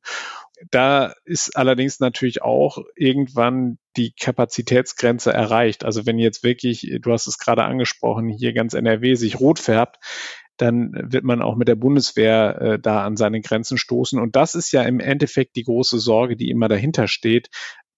Da 0.71 1.13
ist 1.25 1.57
allerdings 1.57 1.99
natürlich 1.99 2.41
auch 2.41 2.77
irgendwann 2.95 3.77
die 3.97 4.11
Kapazitätsgrenze 4.11 5.31
erreicht. 5.31 5.83
Also 5.83 6.05
wenn 6.05 6.17
jetzt 6.17 6.43
wirklich, 6.43 6.97
du 7.01 7.11
hast 7.11 7.27
es 7.27 7.37
gerade 7.37 7.63
angesprochen, 7.63 8.29
hier 8.29 8.53
ganz 8.53 8.73
NRW 8.73 9.15
sich 9.15 9.39
rot 9.39 9.59
färbt, 9.59 9.99
dann 10.57 10.91
wird 10.93 11.23
man 11.23 11.41
auch 11.41 11.55
mit 11.55 11.67
der 11.67 11.75
Bundeswehr 11.75 12.61
äh, 12.61 12.79
da 12.79 13.03
an 13.03 13.17
seine 13.17 13.41
Grenzen 13.41 13.77
stoßen. 13.77 14.19
Und 14.19 14.35
das 14.35 14.55
ist 14.55 14.71
ja 14.71 14.83
im 14.83 14.99
Endeffekt 14.99 15.55
die 15.55 15.63
große 15.63 15.99
Sorge, 15.99 16.35
die 16.35 16.51
immer 16.51 16.67
dahinter 16.67 17.07
steht. 17.07 17.49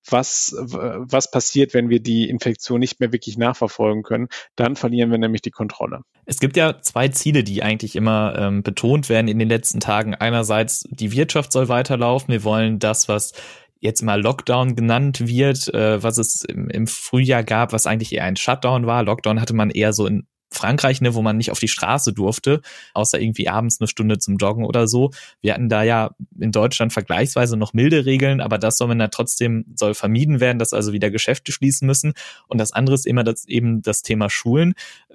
Was, 0.10 0.56
was 0.58 1.32
passiert, 1.32 1.74
wenn 1.74 1.90
wir 1.90 2.00
die 2.00 2.30
Infektion 2.30 2.80
nicht 2.80 3.00
mehr 3.00 3.12
wirklich 3.12 3.38
nachverfolgen 3.38 4.04
können? 4.04 4.28
Dann 4.56 4.76
verlieren 4.76 5.12
wir 5.12 5.18
nämlich 5.18 5.42
die 5.42 5.52
Kontrolle. 5.52 6.02
Es 6.26 6.40
gibt 6.40 6.58
ja 6.58 6.82
zwei 6.82 7.08
Ziele, 7.10 7.44
die 7.44 7.64
eigentlich 7.64 7.96
immer 7.96 8.36
ähm, 8.38 8.64
betont 8.64 9.10
werden 9.10 9.28
in 9.28 9.40
den 9.40 9.50
letzten 9.50 9.80
Tagen. 9.80 10.16
Einerseits, 10.16 10.86
die 10.90 11.12
Wirtschaft 11.12 11.52
soll 11.52 11.70
weiterlaufen. 11.70 12.32
Wir 12.32 12.44
wollen 12.44 12.80
das, 12.80 13.08
was 13.08 13.34
jetzt 13.80 14.02
mal 14.02 14.22
Lockdown 14.22 14.76
genannt 14.76 15.28
wird, 15.28 15.74
äh, 15.74 16.02
was 16.02 16.18
es 16.18 16.44
im, 16.44 16.70
im 16.70 16.88
Frühjahr 16.88 17.44
gab, 17.44 17.74
was 17.74 17.88
eigentlich 17.88 18.14
eher 18.14 18.24
ein 18.24 18.36
Shutdown 18.36 18.86
war. 18.86 19.04
Lockdown 19.04 19.40
hatte 19.40 19.54
man 19.54 19.70
eher 19.70 19.94
so 19.94 20.08
in 20.08 20.28
Frankreich, 20.56 21.02
ne, 21.02 21.14
wo 21.14 21.22
man 21.22 21.38
nicht 21.38 21.52
auf 21.52 21.60
die 21.60 21.68
Straße 21.68 22.14
durfte, 22.14 22.62
außer 22.94 23.20
irgendwie 23.20 23.48
abends 23.48 23.80
eine 23.80 23.88
Stunde 23.88 24.18
zum 24.18 24.38
Joggen 24.38 24.66
oder 24.66 24.88
so. 24.88 25.12
Wir 25.42 25.54
hatten 25.54 25.70
da 25.70 25.84
ja 25.84 26.12
in 26.40 26.52
Deutschland 26.52 26.94
vergleichsweise 26.94 27.58
noch 27.58 27.74
milde 27.74 28.06
Regeln, 28.06 28.42
aber 28.42 28.58
das 28.58 28.78
soll 28.78 28.88
man 28.88 29.00
da 29.00 29.08
trotzdem, 29.08 29.66
soll 29.76 29.94
vermieden 29.94 30.40
werden, 30.40 30.60
dass 30.60 30.74
also 30.74 30.94
wieder 30.94 31.12
Geschäfte 31.12 31.52
schließen 31.52 31.86
müssen. 31.86 32.14
Und 32.48 32.60
das 32.60 32.72
andere 32.72 32.96
ist 32.96 33.06
immer 33.06 33.24
das, 33.24 33.46
eben 33.46 33.82
das 33.82 34.02
Thema 34.02 34.30
Schulen. 34.30 34.74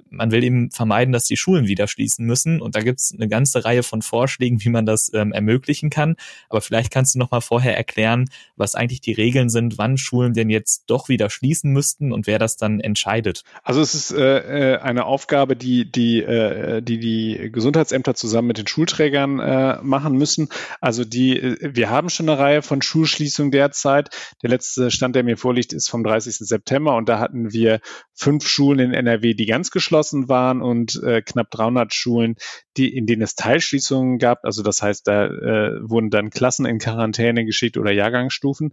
Man 0.09 0.31
will 0.31 0.43
eben 0.43 0.71
vermeiden, 0.71 1.11
dass 1.11 1.25
die 1.25 1.37
Schulen 1.37 1.67
wieder 1.67 1.87
schließen 1.87 2.25
müssen. 2.25 2.61
Und 2.61 2.75
da 2.75 2.81
gibt 2.81 2.99
es 2.99 3.13
eine 3.13 3.27
ganze 3.27 3.65
Reihe 3.65 3.83
von 3.83 4.01
Vorschlägen, 4.01 4.63
wie 4.63 4.69
man 4.69 4.85
das 4.85 5.11
ähm, 5.13 5.31
ermöglichen 5.31 5.89
kann. 5.89 6.15
Aber 6.49 6.61
vielleicht 6.61 6.91
kannst 6.91 7.15
du 7.15 7.19
noch 7.19 7.31
mal 7.31 7.41
vorher 7.41 7.77
erklären, 7.77 8.29
was 8.55 8.75
eigentlich 8.75 9.01
die 9.01 9.13
Regeln 9.13 9.49
sind, 9.49 9.77
wann 9.77 9.97
Schulen 9.97 10.33
denn 10.33 10.49
jetzt 10.49 10.83
doch 10.87 11.09
wieder 11.09 11.29
schließen 11.29 11.71
müssten 11.71 12.11
und 12.11 12.27
wer 12.27 12.39
das 12.39 12.57
dann 12.57 12.79
entscheidet. 12.79 13.43
Also 13.63 13.81
es 13.81 13.95
ist 13.95 14.11
äh, 14.11 14.73
äh 14.73 14.77
eine 14.79 15.05
Aufgabe, 15.05 15.30
Aufgabe, 15.31 15.55
die 15.55 15.89
die, 15.89 16.21
äh, 16.21 16.81
die, 16.81 16.99
die 16.99 17.51
Gesundheitsämter 17.53 18.15
zusammen 18.15 18.49
mit 18.49 18.57
den 18.57 18.67
Schulträgern 18.67 19.39
äh, 19.39 19.77
machen 19.81 20.17
müssen. 20.17 20.49
Also 20.81 21.05
die, 21.05 21.39
äh, 21.39 21.71
wir 21.73 21.89
haben 21.89 22.09
schon 22.09 22.27
eine 22.27 22.37
Reihe 22.37 22.61
von 22.61 22.81
Schulschließungen 22.81 23.49
derzeit. 23.49 24.09
Der 24.43 24.49
letzte 24.49 24.91
Stand, 24.91 25.15
der 25.15 25.23
mir 25.23 25.37
vorliegt, 25.37 25.71
ist 25.71 25.89
vom 25.89 26.03
30. 26.03 26.35
September 26.39 26.97
und 26.97 27.07
da 27.07 27.19
hatten 27.19 27.53
wir 27.53 27.79
fünf 28.13 28.45
Schulen 28.45 28.79
in 28.79 28.93
NRW, 28.93 29.33
die 29.33 29.45
ganz 29.45 29.71
geschlossen 29.71 30.27
waren 30.27 30.61
und 30.61 31.01
äh, 31.01 31.21
knapp 31.21 31.49
300 31.49 31.93
Schulen, 31.93 32.35
die, 32.77 32.93
in 32.93 33.05
denen 33.05 33.21
es 33.21 33.35
Teilschließungen 33.35 34.19
gab. 34.19 34.43
Also 34.43 34.63
das 34.63 34.81
heißt, 34.81 35.07
da 35.07 35.27
äh, 35.27 35.79
wurden 35.81 36.09
dann 36.09 36.29
Klassen 36.29 36.65
in 36.65 36.77
Quarantäne 36.77 37.45
geschickt 37.45 37.77
oder 37.77 37.91
Jahrgangsstufen. 37.91 38.71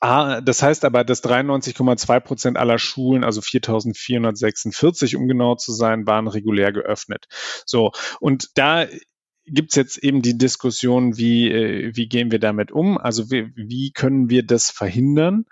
Ah, 0.00 0.40
das 0.40 0.62
heißt 0.62 0.84
aber, 0.84 1.04
dass 1.04 1.22
93,2 1.22 2.20
Prozent 2.20 2.56
aller 2.56 2.78
Schulen, 2.78 3.22
also 3.22 3.40
4.446, 3.40 5.16
um 5.16 5.28
genau 5.28 5.54
zu 5.54 5.72
sein, 5.72 5.99
sein, 6.00 6.06
waren 6.06 6.28
regulär 6.28 6.72
geöffnet. 6.72 7.26
So, 7.66 7.92
und 8.20 8.50
da 8.54 8.86
gibt 9.46 9.70
es 9.70 9.76
jetzt 9.76 9.98
eben 9.98 10.22
die 10.22 10.38
Diskussion, 10.38 11.16
wie, 11.16 11.50
äh, 11.50 11.92
wie 11.94 12.08
gehen 12.08 12.30
wir 12.30 12.38
damit 12.38 12.72
um? 12.72 12.98
Also 12.98 13.30
wie, 13.30 13.52
wie 13.56 13.90
können 13.92 14.30
wir 14.30 14.44
das 14.44 14.70
verhindern? 14.70 15.46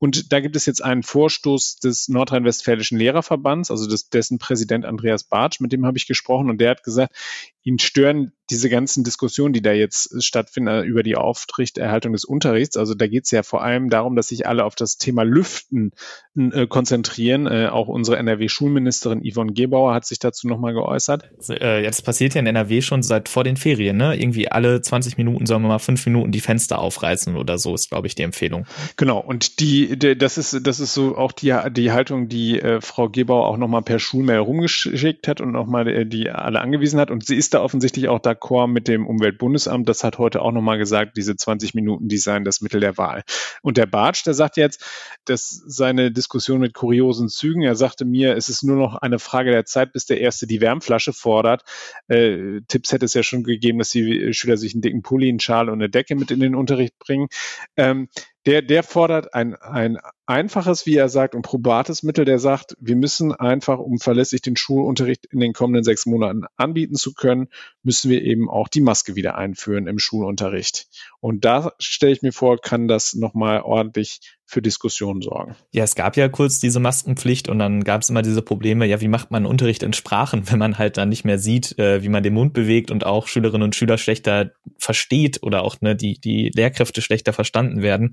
Und 0.00 0.32
da 0.32 0.40
gibt 0.40 0.56
es 0.56 0.66
jetzt 0.66 0.82
einen 0.82 1.02
Vorstoß 1.02 1.76
des 1.76 2.08
Nordrhein-Westfälischen 2.08 2.98
Lehrerverbands, 2.98 3.70
also 3.70 3.86
des, 3.86 4.08
dessen 4.08 4.38
Präsident 4.38 4.86
Andreas 4.86 5.24
Bartsch, 5.24 5.60
mit 5.60 5.72
dem 5.72 5.86
habe 5.86 5.98
ich 5.98 6.06
gesprochen 6.06 6.50
und 6.50 6.58
der 6.58 6.70
hat 6.70 6.82
gesagt, 6.82 7.14
ihn 7.62 7.78
stören 7.78 8.32
diese 8.48 8.68
ganzen 8.68 9.04
Diskussionen, 9.04 9.52
die 9.52 9.62
da 9.62 9.72
jetzt 9.72 10.24
stattfinden 10.24 10.68
äh, 10.68 10.82
über 10.82 11.02
die 11.02 11.16
Aufrechterhaltung 11.16 12.12
des 12.12 12.24
Unterrichts. 12.24 12.76
Also 12.76 12.94
da 12.94 13.06
geht 13.06 13.24
es 13.24 13.30
ja 13.30 13.42
vor 13.42 13.62
allem 13.62 13.90
darum, 13.90 14.16
dass 14.16 14.28
sich 14.28 14.46
alle 14.46 14.64
auf 14.64 14.74
das 14.74 14.96
Thema 14.96 15.22
Lüften 15.22 15.92
äh, 16.36 16.66
konzentrieren. 16.66 17.46
Äh, 17.46 17.68
auch 17.70 17.86
unsere 17.86 18.16
NRW-Schulministerin 18.16 19.22
Yvonne 19.22 19.52
Gebauer 19.52 19.94
hat 19.94 20.04
sich 20.04 20.18
dazu 20.18 20.48
nochmal 20.48 20.72
geäußert. 20.72 21.30
Äh, 21.48 21.82
jetzt 21.84 22.04
passiert 22.04 22.34
ja 22.34 22.40
in 22.40 22.46
NRW 22.46 22.82
schon 22.82 23.02
seit 23.02 23.28
vor 23.28 23.44
den 23.44 23.56
Ferien, 23.56 23.96
ne? 23.96 24.20
Irgendwie 24.20 24.50
alle 24.50 24.80
20 24.80 25.16
Minuten 25.16 25.46
sollen 25.46 25.62
wir 25.62 25.68
mal 25.68 25.78
fünf 25.78 26.04
Minuten 26.06 26.32
die 26.32 26.40
Fenster 26.40 26.80
aufreißen 26.80 27.36
oder 27.36 27.58
so, 27.58 27.74
ist, 27.74 27.90
glaube 27.90 28.08
ich, 28.08 28.16
die 28.16 28.22
Empfehlung. 28.22 28.66
Genau, 28.96 29.20
und 29.20 29.60
die, 29.60 29.89
das 29.96 30.38
ist, 30.38 30.66
das 30.66 30.80
ist 30.80 30.94
so 30.94 31.16
auch 31.16 31.32
die, 31.32 31.56
die 31.70 31.92
Haltung, 31.92 32.28
die 32.28 32.60
äh, 32.60 32.80
Frau 32.80 33.08
Gebauer 33.08 33.46
auch 33.46 33.56
nochmal 33.56 33.82
per 33.82 33.98
Schulmail 33.98 34.38
rumgeschickt 34.38 35.26
hat 35.26 35.40
und 35.40 35.52
nochmal 35.52 35.88
äh, 35.88 36.06
die 36.06 36.30
alle 36.30 36.60
angewiesen 36.60 37.00
hat. 37.00 37.10
Und 37.10 37.26
sie 37.26 37.36
ist 37.36 37.54
da 37.54 37.62
offensichtlich 37.62 38.08
auch 38.08 38.20
d'accord 38.20 38.68
mit 38.68 38.88
dem 38.88 39.06
Umweltbundesamt. 39.06 39.88
Das 39.88 40.04
hat 40.04 40.18
heute 40.18 40.42
auch 40.42 40.52
nochmal 40.52 40.78
gesagt, 40.78 41.16
diese 41.16 41.36
20 41.36 41.74
Minuten, 41.74 42.08
die 42.08 42.18
seien 42.18 42.44
das 42.44 42.60
Mittel 42.60 42.80
der 42.80 42.98
Wahl. 42.98 43.22
Und 43.62 43.76
der 43.76 43.86
Bartsch, 43.86 44.24
der 44.24 44.34
sagt 44.34 44.56
jetzt, 44.56 44.84
dass 45.24 45.48
seine 45.48 46.12
Diskussion 46.12 46.60
mit 46.60 46.74
kuriosen 46.74 47.28
Zügen, 47.28 47.62
er 47.62 47.74
sagte 47.74 48.04
mir, 48.04 48.36
es 48.36 48.48
ist 48.48 48.62
nur 48.62 48.76
noch 48.76 48.96
eine 48.96 49.18
Frage 49.18 49.50
der 49.50 49.64
Zeit, 49.64 49.92
bis 49.92 50.06
der 50.06 50.20
Erste 50.20 50.46
die 50.46 50.60
Wärmflasche 50.60 51.12
fordert. 51.12 51.62
Äh, 52.08 52.60
Tipps 52.68 52.92
hätte 52.92 53.04
es 53.04 53.14
ja 53.14 53.22
schon 53.22 53.44
gegeben, 53.44 53.78
dass 53.78 53.90
die 53.90 54.32
Schüler 54.34 54.56
sich 54.56 54.74
einen 54.74 54.82
dicken 54.82 55.02
Pulli, 55.02 55.28
einen 55.28 55.40
Schal 55.40 55.68
und 55.68 55.74
eine 55.74 55.90
Decke 55.90 56.14
mit 56.14 56.30
in 56.30 56.40
den 56.40 56.54
Unterricht 56.54 56.98
bringen. 56.98 57.28
Ähm, 57.76 58.08
der, 58.50 58.62
der 58.62 58.82
fordert 58.82 59.32
ein, 59.32 59.54
ein 59.54 59.96
einfaches, 60.30 60.86
wie 60.86 60.94
er 60.94 61.08
sagt, 61.08 61.34
und 61.34 61.42
probates 61.42 62.04
Mittel, 62.04 62.24
der 62.24 62.38
sagt, 62.38 62.76
wir 62.80 62.94
müssen 62.94 63.32
einfach, 63.32 63.80
um 63.80 63.98
verlässlich 63.98 64.40
den 64.40 64.56
Schulunterricht 64.56 65.26
in 65.26 65.40
den 65.40 65.52
kommenden 65.52 65.82
sechs 65.82 66.06
Monaten 66.06 66.44
anbieten 66.56 66.94
zu 66.94 67.14
können, 67.14 67.48
müssen 67.82 68.10
wir 68.10 68.22
eben 68.22 68.48
auch 68.48 68.68
die 68.68 68.80
Maske 68.80 69.16
wieder 69.16 69.36
einführen 69.36 69.88
im 69.88 69.98
Schulunterricht. 69.98 70.86
Und 71.18 71.44
da 71.44 71.72
stelle 71.80 72.12
ich 72.12 72.22
mir 72.22 72.32
vor, 72.32 72.60
kann 72.60 72.86
das 72.86 73.14
nochmal 73.14 73.62
ordentlich 73.62 74.20
für 74.46 74.62
Diskussionen 74.62 75.20
sorgen. 75.20 75.56
Ja, 75.72 75.82
es 75.82 75.96
gab 75.96 76.16
ja 76.16 76.28
kurz 76.28 76.60
diese 76.60 76.78
Maskenpflicht 76.78 77.48
und 77.48 77.58
dann 77.58 77.82
gab 77.82 78.02
es 78.02 78.10
immer 78.10 78.22
diese 78.22 78.42
Probleme, 78.42 78.86
ja, 78.86 79.00
wie 79.00 79.08
macht 79.08 79.32
man 79.32 79.46
Unterricht 79.46 79.82
in 79.82 79.92
Sprachen, 79.92 80.42
wenn 80.50 80.60
man 80.60 80.78
halt 80.78 80.96
dann 80.96 81.08
nicht 81.08 81.24
mehr 81.24 81.40
sieht, 81.40 81.76
äh, 81.78 82.04
wie 82.04 82.08
man 82.08 82.22
den 82.22 82.34
Mund 82.34 82.52
bewegt 82.52 82.92
und 82.92 83.04
auch 83.04 83.26
Schülerinnen 83.26 83.64
und 83.64 83.74
Schüler 83.74 83.98
schlechter 83.98 84.52
versteht 84.78 85.42
oder 85.42 85.62
auch 85.62 85.80
ne, 85.80 85.96
die, 85.96 86.20
die 86.20 86.52
Lehrkräfte 86.54 87.02
schlechter 87.02 87.32
verstanden 87.32 87.82
werden. 87.82 88.12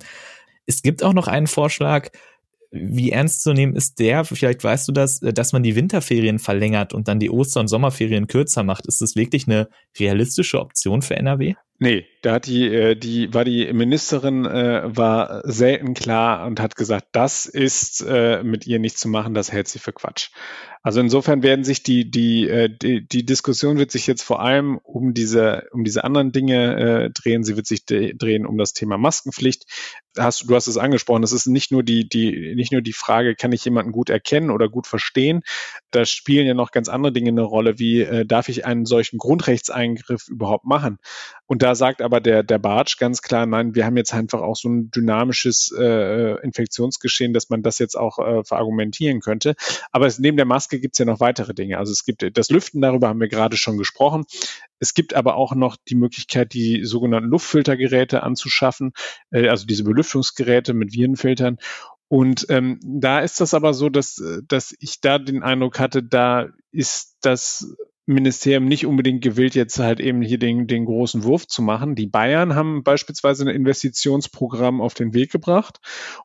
Es 0.68 0.84
gibt 0.84 1.02
auch 1.04 1.14
noch 1.14 1.28
einen 1.28 1.48
Vorschlag, 1.48 2.10
wie 2.72 3.12
ernst 3.12 3.44
zu 3.44 3.54
nehmen 3.54 3.76
ist 3.76 4.00
der, 4.00 4.26
vielleicht 4.26 4.64
weißt 4.64 4.88
du 4.88 4.92
das, 4.92 5.20
dass 5.20 5.54
man 5.54 5.64
die 5.64 5.76
Winterferien 5.76 6.38
verlängert 6.38 6.94
und 6.94 7.08
dann 7.08 7.20
die 7.20 7.30
Oster- 7.30 7.62
und 7.62 7.68
Sommerferien 7.68 8.28
kürzer 8.28 8.64
macht. 8.64 8.88
Ist 8.88 9.02
das 9.02 9.16
wirklich 9.16 9.48
eine 9.48 9.70
realistische 9.98 10.60
Option 10.60 11.02
für 11.02 11.16
NRW? 11.16 11.56
Nee, 11.80 12.06
da 12.24 12.34
hat 12.34 12.48
die, 12.48 12.68
äh, 12.68 12.96
die, 12.96 13.34
war 13.34 13.46
die 13.46 13.72
Ministerin, 13.72 14.46
äh, 14.46 14.84
war 14.86 15.42
selten 15.46 15.94
klar 15.94 16.46
und 16.48 16.60
hat 16.60 16.76
gesagt, 16.76 17.10
das 17.12 17.46
ist 17.46 18.02
äh, 18.02 18.42
mit 18.44 18.66
ihr 18.66 18.80
nicht 18.80 18.98
zu 18.98 19.08
machen, 19.08 19.36
das 19.36 19.52
hält 19.52 19.68
sie 19.68 19.80
für 19.80 19.94
Quatsch. 19.94 20.30
Also 20.84 21.00
insofern 21.00 21.44
werden 21.44 21.64
sich 21.64 21.84
die, 21.84 22.10
die, 22.10 22.48
äh, 22.48 22.70
die, 22.70 23.08
die 23.08 23.26
Diskussion 23.26 23.78
wird 23.78 23.92
sich 23.92 24.08
jetzt 24.08 24.22
vor 24.22 24.42
allem 24.42 24.78
um 24.84 25.14
diese, 25.14 25.68
um 25.72 25.84
diese 25.84 26.04
anderen 26.04 26.32
Dinge 26.32 27.06
äh, 27.06 27.10
drehen. 27.10 27.44
Sie 27.44 27.56
wird 27.56 27.68
sich 27.68 27.86
drehen 27.86 28.46
um 28.46 28.58
das 28.58 28.74
Thema 28.74 28.98
Maskenpflicht. 28.98 29.66
Hast, 30.18 30.50
du 30.50 30.56
hast 30.56 30.68
es 30.68 30.78
angesprochen, 30.78 31.24
es 31.24 31.32
ist 31.32 31.46
nicht 31.46 31.72
nur 31.72 31.84
die, 31.84 32.10
die, 32.10 32.56
nicht 32.56 32.72
nur 32.72 32.82
die 32.82 32.94
Frage, 32.94 33.36
kann 33.36 33.52
ich 33.52 33.64
jemanden 33.66 33.92
gut 33.92 34.10
erkennen 34.10 34.50
oder 34.50 34.68
gut 34.68 34.88
verstehen? 34.88 35.42
Da 35.92 36.06
spielen 36.06 36.48
ja 36.48 36.54
noch 36.54 36.72
ganz 36.72 36.90
andere 36.90 37.14
Dinge 37.14 37.30
eine 37.30 37.44
Rolle, 37.44 37.78
wie 37.78 38.02
äh, 38.02 38.26
darf 38.26 38.50
ich 38.50 38.66
einen 38.66 38.86
solchen 38.86 39.20
Grundrechtseingriff 39.20 40.28
überhaupt 40.28 40.66
machen? 40.66 40.98
Und 41.46 41.62
da 41.62 41.76
sagt 41.76 42.02
aber 42.02 42.20
der, 42.20 42.44
der 42.44 42.60
Bartsch 42.60 42.98
ganz 42.98 43.22
klar, 43.22 43.46
nein, 43.46 43.74
wir 43.74 43.86
haben 43.86 43.96
jetzt 43.96 44.14
einfach 44.14 44.42
auch 44.42 44.56
so 44.56 44.68
ein 44.68 44.92
dynamisches 44.92 45.74
äh, 45.78 46.42
Infektionsgeschehen, 46.44 47.34
dass 47.34 47.50
man 47.50 47.64
das 47.64 47.80
jetzt 47.80 47.96
auch 47.98 48.20
äh, 48.20 48.44
verargumentieren 48.44 49.22
könnte. 49.22 49.56
Aber 49.92 50.08
es, 50.08 50.20
neben 50.20 50.36
der 50.36 50.46
Maske 50.46 50.67
gibt 50.70 50.96
es 50.96 51.00
ja 51.00 51.06
noch 51.06 51.20
weitere 51.20 51.54
Dinge. 51.54 51.78
Also 51.78 51.92
es 51.92 52.06
gibt 52.06 52.26
das 52.38 52.50
Lüften, 52.50 52.82
darüber 52.82 53.08
haben 53.08 53.20
wir 53.20 53.28
gerade 53.28 53.58
schon 53.58 53.78
gesprochen. 53.78 54.26
Es 54.80 54.94
gibt 54.94 55.14
aber 55.14 55.36
auch 55.36 55.56
noch 55.56 55.78
die 55.88 55.96
Möglichkeit, 55.96 56.54
die 56.54 56.84
sogenannten 56.86 57.30
Luftfiltergeräte 57.30 58.24
anzuschaffen, 58.24 58.94
äh, 59.32 59.48
also 59.50 59.66
diese 59.66 59.84
Belüftungsgeräte 59.84 60.74
mit 60.74 60.94
Virenfiltern. 60.94 61.58
Und 62.10 62.46
ähm, 62.50 62.80
da 62.84 63.20
ist 63.20 63.42
das 63.42 63.54
aber 63.54 63.74
so, 63.74 63.90
dass, 63.90 64.22
dass 64.48 64.74
ich 64.80 65.02
da 65.02 65.20
den 65.20 65.44
Eindruck 65.44 65.80
hatte, 65.80 66.04
da 66.04 66.48
ist 66.72 67.18
das 67.22 67.76
Ministerium 68.08 68.66
nicht 68.66 68.86
unbedingt 68.86 69.22
gewillt, 69.22 69.54
jetzt 69.54 69.80
halt 69.80 70.00
eben 70.00 70.22
hier 70.22 70.40
den, 70.40 70.66
den 70.66 70.86
großen 70.86 71.24
Wurf 71.24 71.46
zu 71.46 71.62
machen. 71.62 71.94
Die 71.94 72.08
Bayern 72.08 72.56
haben 72.56 72.84
beispielsweise 72.84 73.44
ein 73.44 73.54
Investitionsprogramm 73.54 74.80
auf 74.80 74.94
den 74.94 75.14
Weg 75.14 75.32
gebracht 75.32 75.80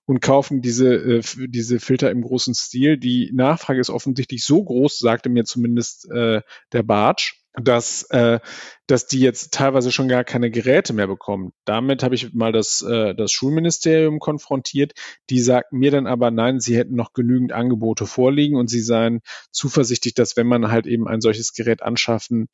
und 0.06 0.20
kaufen 0.20 0.62
diese, 0.62 0.94
äh, 0.94 1.22
diese 1.48 1.80
Filter 1.80 2.10
im 2.12 2.22
großen 2.22 2.54
Stil. 2.54 2.98
Die 2.98 3.32
Nachfrage 3.34 3.80
ist 3.80 3.90
offensichtlich 3.90 4.44
so 4.44 4.62
groß, 4.62 4.98
sagte 4.98 5.28
mir 5.28 5.44
zumindest 5.44 6.08
äh, 6.10 6.42
der 6.72 6.82
Bartsch, 6.84 7.41
dass, 7.54 8.04
äh, 8.10 8.40
dass 8.86 9.06
die 9.06 9.20
jetzt 9.20 9.52
teilweise 9.52 9.92
schon 9.92 10.08
gar 10.08 10.24
keine 10.24 10.50
Geräte 10.50 10.92
mehr 10.92 11.06
bekommen. 11.06 11.52
Damit 11.64 12.02
habe 12.02 12.14
ich 12.14 12.32
mal 12.32 12.52
das, 12.52 12.82
äh, 12.82 13.14
das 13.14 13.32
Schulministerium 13.32 14.18
konfrontiert. 14.18 14.92
Die 15.30 15.40
sagten 15.40 15.78
mir 15.78 15.90
dann 15.90 16.06
aber, 16.06 16.30
nein, 16.30 16.60
sie 16.60 16.76
hätten 16.76 16.94
noch 16.94 17.12
genügend 17.12 17.52
Angebote 17.52 18.06
vorliegen 18.06 18.56
und 18.56 18.68
sie 18.68 18.80
seien 18.80 19.20
zuversichtlich, 19.50 20.14
dass 20.14 20.36
wenn 20.36 20.46
man 20.46 20.70
halt 20.70 20.86
eben 20.86 21.06
ein 21.06 21.20
solches 21.20 21.52
Gerät 21.52 21.82
anschaffen 21.82 22.48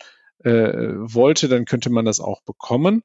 äh, 0.44 0.92
wollte, 0.94 1.48
dann 1.48 1.64
könnte 1.64 1.90
man 1.90 2.04
das 2.04 2.20
auch 2.20 2.42
bekommen. 2.42 3.02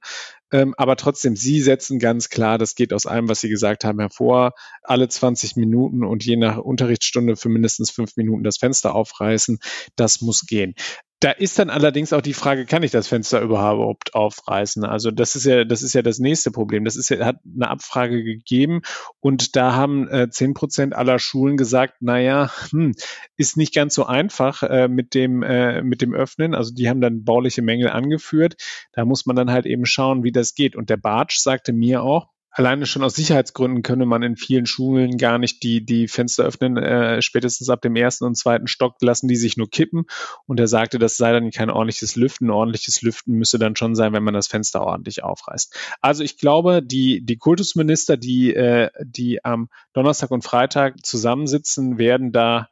Ähm, 0.51 0.75
aber 0.77 0.95
trotzdem, 0.95 1.35
Sie 1.35 1.61
setzen 1.61 1.97
ganz 1.97 2.29
klar, 2.29 2.57
das 2.59 2.75
geht 2.75 2.93
aus 2.93 3.07
allem, 3.07 3.27
was 3.27 3.41
Sie 3.41 3.49
gesagt 3.49 3.83
haben, 3.85 3.99
hervor, 3.99 4.53
alle 4.83 5.07
20 5.07 5.55
Minuten 5.55 6.03
und 6.03 6.23
je 6.23 6.35
nach 6.35 6.57
Unterrichtsstunde 6.57 7.35
für 7.35 7.49
mindestens 7.49 7.89
fünf 7.89 8.15
Minuten 8.17 8.43
das 8.43 8.57
Fenster 8.57 8.93
aufreißen. 8.93 9.57
Das 9.95 10.21
muss 10.21 10.45
gehen. 10.45 10.75
Da 11.23 11.31
ist 11.31 11.57
dann 11.57 11.69
allerdings 11.69 12.11
auch 12.11 12.19
die 12.19 12.33
Frage, 12.33 12.65
kann 12.65 12.83
ich 12.83 12.91
das 12.91 13.07
Fenster 13.07 13.39
überhaupt 13.39 14.13
aufreißen? 14.13 14.83
Also 14.83 15.09
das 15.09 15.37
ist 15.37 15.45
ja, 15.45 15.63
das 15.63 15.81
ist 15.81 15.93
ja 15.93 16.01
das 16.01 16.19
nächste 16.19 16.51
Problem. 16.51 16.83
Das 16.83 16.97
ist 16.97 17.07
ja, 17.07 17.25
hat 17.25 17.37
eine 17.45 17.69
Abfrage 17.69 18.25
gegeben 18.25 18.81
und 19.21 19.55
da 19.55 19.73
haben 19.73 20.09
zehn 20.31 20.51
äh, 20.51 20.53
Prozent 20.53 20.93
aller 20.93 21.19
Schulen 21.19 21.55
gesagt, 21.55 22.01
naja, 22.01 22.51
hm, 22.71 22.93
ist 23.37 23.55
nicht 23.55 23.73
ganz 23.73 23.95
so 23.95 24.05
einfach 24.05 24.63
äh, 24.63 24.89
mit 24.89 25.13
dem, 25.13 25.43
äh, 25.43 25.81
mit 25.81 26.01
dem 26.01 26.13
Öffnen. 26.13 26.53
Also 26.53 26.73
die 26.73 26.89
haben 26.89 26.99
dann 26.99 27.23
bauliche 27.23 27.61
Mängel 27.61 27.91
angeführt. 27.91 28.57
Da 28.91 29.05
muss 29.05 29.25
man 29.25 29.37
dann 29.37 29.49
halt 29.49 29.65
eben 29.65 29.85
schauen, 29.85 30.23
wie 30.25 30.33
das 30.33 30.55
geht. 30.55 30.75
Und 30.75 30.89
der 30.89 30.97
Bartsch 30.97 31.37
sagte 31.37 31.71
mir 31.71 32.03
auch, 32.03 32.32
alleine 32.53 32.85
schon 32.85 33.03
aus 33.03 33.15
Sicherheitsgründen 33.15 33.81
könne 33.81 34.05
man 34.05 34.21
in 34.21 34.37
vielen 34.37 34.67
Schulen 34.67 35.17
gar 35.17 35.39
nicht 35.39 35.63
die, 35.63 35.83
die 35.83 36.07
Fenster 36.07 36.43
öffnen. 36.43 36.77
Äh, 36.77 37.21
spätestens 37.21 37.69
ab 37.69 37.81
dem 37.81 37.95
ersten 37.95 38.25
und 38.25 38.35
zweiten 38.35 38.67
Stock 38.67 38.95
lassen 39.01 39.27
die 39.27 39.35
sich 39.35 39.57
nur 39.57 39.69
kippen. 39.69 40.05
Und 40.45 40.59
er 40.59 40.67
sagte, 40.67 40.99
das 40.99 41.17
sei 41.17 41.31
dann 41.31 41.49
kein 41.49 41.71
ordentliches 41.71 42.15
Lüften. 42.15 42.51
ordentliches 42.51 43.01
Lüften 43.01 43.33
müsse 43.33 43.57
dann 43.57 43.75
schon 43.75 43.95
sein, 43.95 44.13
wenn 44.13 44.23
man 44.23 44.35
das 44.35 44.47
Fenster 44.47 44.83
ordentlich 44.83 45.23
aufreißt. 45.23 45.75
Also 45.99 46.23
ich 46.23 46.37
glaube, 46.37 46.83
die, 46.83 47.25
die 47.25 47.37
Kultusminister, 47.37 48.17
die, 48.17 48.53
äh, 48.53 48.89
die 49.03 49.43
am 49.43 49.69
Donnerstag 49.93 50.29
und 50.29 50.43
Freitag 50.43 51.03
zusammensitzen, 51.03 51.97
werden 51.97 52.31
da 52.31 52.69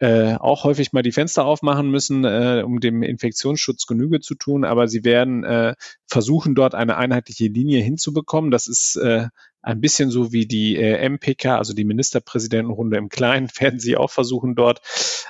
äh, 0.00 0.34
auch 0.34 0.64
häufig 0.64 0.92
mal 0.92 1.02
die 1.02 1.12
Fenster 1.12 1.46
aufmachen 1.46 1.90
müssen, 1.90 2.24
äh, 2.24 2.62
um 2.64 2.78
dem 2.80 3.02
Infektionsschutz 3.02 3.86
Genüge 3.86 4.20
zu 4.20 4.34
tun. 4.34 4.64
Aber 4.64 4.86
sie 4.86 5.02
werden 5.02 5.44
äh, 5.44 5.74
versuchen, 6.06 6.54
dort 6.54 6.74
eine 6.74 6.96
einheitliche 6.98 7.46
Linie 7.46 7.82
hinzubekommen. 7.82 8.50
Das 8.50 8.66
ist 8.66 8.96
äh, 8.96 9.13
ein 9.64 9.80
bisschen 9.80 10.10
so 10.10 10.32
wie 10.32 10.46
die 10.46 10.76
äh, 10.76 11.08
MPK, 11.08 11.56
also 11.56 11.72
die 11.72 11.84
Ministerpräsidentenrunde 11.84 12.98
im 12.98 13.08
Kleinen, 13.08 13.48
werden 13.58 13.80
sie 13.80 13.96
auch 13.96 14.10
versuchen, 14.10 14.54
dort 14.54 14.80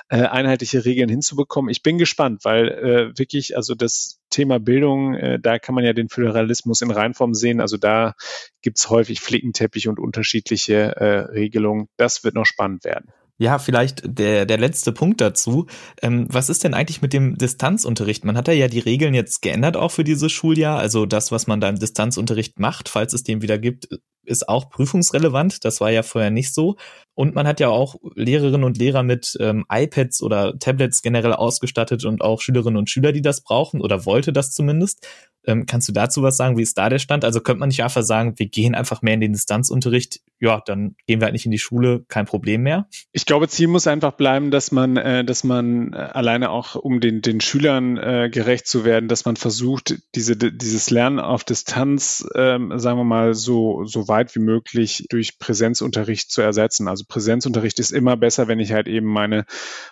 äh, 0.09 0.17
einheitliche 0.17 0.83
Regeln 0.85 1.09
hinzubekommen. 1.09 1.71
Ich 1.71 1.83
bin 1.83 1.97
gespannt, 1.97 2.43
weil 2.43 2.67
äh, 2.67 3.17
wirklich, 3.17 3.55
also 3.55 3.75
das 3.75 4.19
Thema 4.29 4.59
Bildung, 4.59 5.15
äh, 5.15 5.39
da 5.39 5.57
kann 5.57 5.73
man 5.73 5.85
ja 5.85 5.93
den 5.93 6.09
Föderalismus 6.09 6.81
in 6.81 6.91
Reinform 6.91 7.33
sehen. 7.33 7.61
Also 7.61 7.77
da 7.77 8.13
gibt's 8.61 8.89
häufig 8.89 9.21
Flickenteppich 9.21 9.87
und 9.87 9.99
unterschiedliche 9.99 10.95
äh, 10.95 11.19
Regelungen. 11.31 11.87
Das 11.97 12.23
wird 12.23 12.35
noch 12.35 12.45
spannend 12.45 12.83
werden. 12.83 13.11
Ja, 13.37 13.59
vielleicht 13.59 14.01
der, 14.05 14.45
der 14.45 14.57
letzte 14.57 14.93
Punkt 14.93 15.19
dazu. 15.19 15.65
Ähm, 16.01 16.25
was 16.29 16.49
ist 16.49 16.63
denn 16.63 16.73
eigentlich 16.73 17.01
mit 17.01 17.11
dem 17.11 17.37
Distanzunterricht? 17.37 18.23
Man 18.23 18.37
hat 18.37 18.47
ja 18.47 18.69
die 18.69 18.79
Regeln 18.79 19.13
jetzt 19.13 19.41
geändert 19.41 19.75
auch 19.75 19.91
für 19.91 20.05
dieses 20.05 20.31
Schuljahr. 20.31 20.79
Also 20.79 21.05
das, 21.05 21.31
was 21.33 21.45
man 21.45 21.59
da 21.59 21.67
im 21.67 21.77
Distanzunterricht 21.77 22.59
macht, 22.59 22.87
falls 22.87 23.13
es 23.13 23.23
den 23.23 23.41
wieder 23.41 23.57
gibt, 23.57 23.89
ist 24.23 24.47
auch 24.47 24.69
prüfungsrelevant. 24.69 25.65
Das 25.65 25.81
war 25.81 25.91
ja 25.91 26.01
vorher 26.01 26.31
nicht 26.31 26.53
so. 26.53 26.77
Und 27.15 27.33
man 27.33 27.47
hat 27.47 27.59
ja 27.59 27.69
auch 27.69 27.95
Lehrerinnen 28.13 28.63
und 28.63 28.77
Lehrer 28.77 29.01
mit 29.01 29.37
ähm, 29.39 29.65
iPads 29.71 30.21
oder 30.21 30.59
Tablets 30.59 31.01
generell 31.01 31.33
ausgestattet 31.33 32.05
und 32.05 32.21
auch 32.21 32.41
Schülerinnen 32.41 32.77
und 32.77 32.89
Schüler, 32.89 33.13
die 33.13 33.21
das 33.21 33.41
brauchen 33.41 33.81
oder 33.81 34.05
wollte 34.05 34.33
das 34.33 34.51
zumindest. 34.51 35.07
Ähm, 35.47 35.65
kannst 35.65 35.87
du 35.87 35.91
dazu 35.91 36.23
was 36.23 36.37
sagen? 36.37 36.57
Wie 36.57 36.61
ist 36.61 36.77
da 36.77 36.89
der 36.89 36.99
Stand? 36.99 37.23
Also 37.23 37.39
könnte 37.39 37.59
man 37.59 37.69
nicht 37.69 37.83
einfach 37.83 38.03
sagen, 38.03 38.33
wir 38.37 38.47
gehen 38.47 38.75
einfach 38.75 39.01
mehr 39.01 39.13
in 39.13 39.21
den 39.21 39.33
Distanzunterricht. 39.33 40.21
Ja, 40.39 40.61
dann 40.65 40.95
gehen 41.07 41.21
wir 41.21 41.25
halt 41.25 41.33
nicht 41.33 41.45
in 41.45 41.51
die 41.51 41.59
Schule, 41.59 42.03
kein 42.07 42.25
Problem 42.25 42.63
mehr. 42.63 42.87
Ich 43.13 43.25
glaube, 43.25 43.47
Ziel 43.47 43.67
muss 43.67 43.87
einfach 43.87 44.13
bleiben, 44.13 44.51
dass 44.51 44.71
man, 44.71 44.97
äh, 44.97 45.23
dass 45.23 45.43
man 45.43 45.93
äh, 45.93 45.97
alleine 45.97 46.49
auch, 46.49 46.75
um 46.75 46.99
den, 46.99 47.21
den 47.21 47.41
Schülern 47.41 47.97
äh, 47.97 48.29
gerecht 48.31 48.67
zu 48.67 48.85
werden, 48.85 49.07
dass 49.07 49.25
man 49.25 49.35
versucht, 49.35 49.95
diese, 50.15 50.35
dieses 50.35 50.89
Lernen 50.89 51.19
auf 51.19 51.43
Distanz, 51.43 52.27
ähm, 52.35 52.77
sagen 52.77 52.97
wir 52.97 53.05
mal, 53.05 53.33
so, 53.33 53.85
so 53.85 54.07
weit 54.07 54.35
wie 54.35 54.39
möglich 54.41 55.05
durch 55.09 55.39
Präsenzunterricht 55.39 56.31
zu 56.31 56.41
ersetzen. 56.41 56.87
Also 56.87 57.04
Präsenzunterricht 57.07 57.79
ist 57.79 57.91
immer 57.91 58.17
besser, 58.17 58.47
wenn 58.47 58.59
ich 58.59 58.71
halt 58.71 58.87
eben 58.87 59.07
meine, 59.07 59.45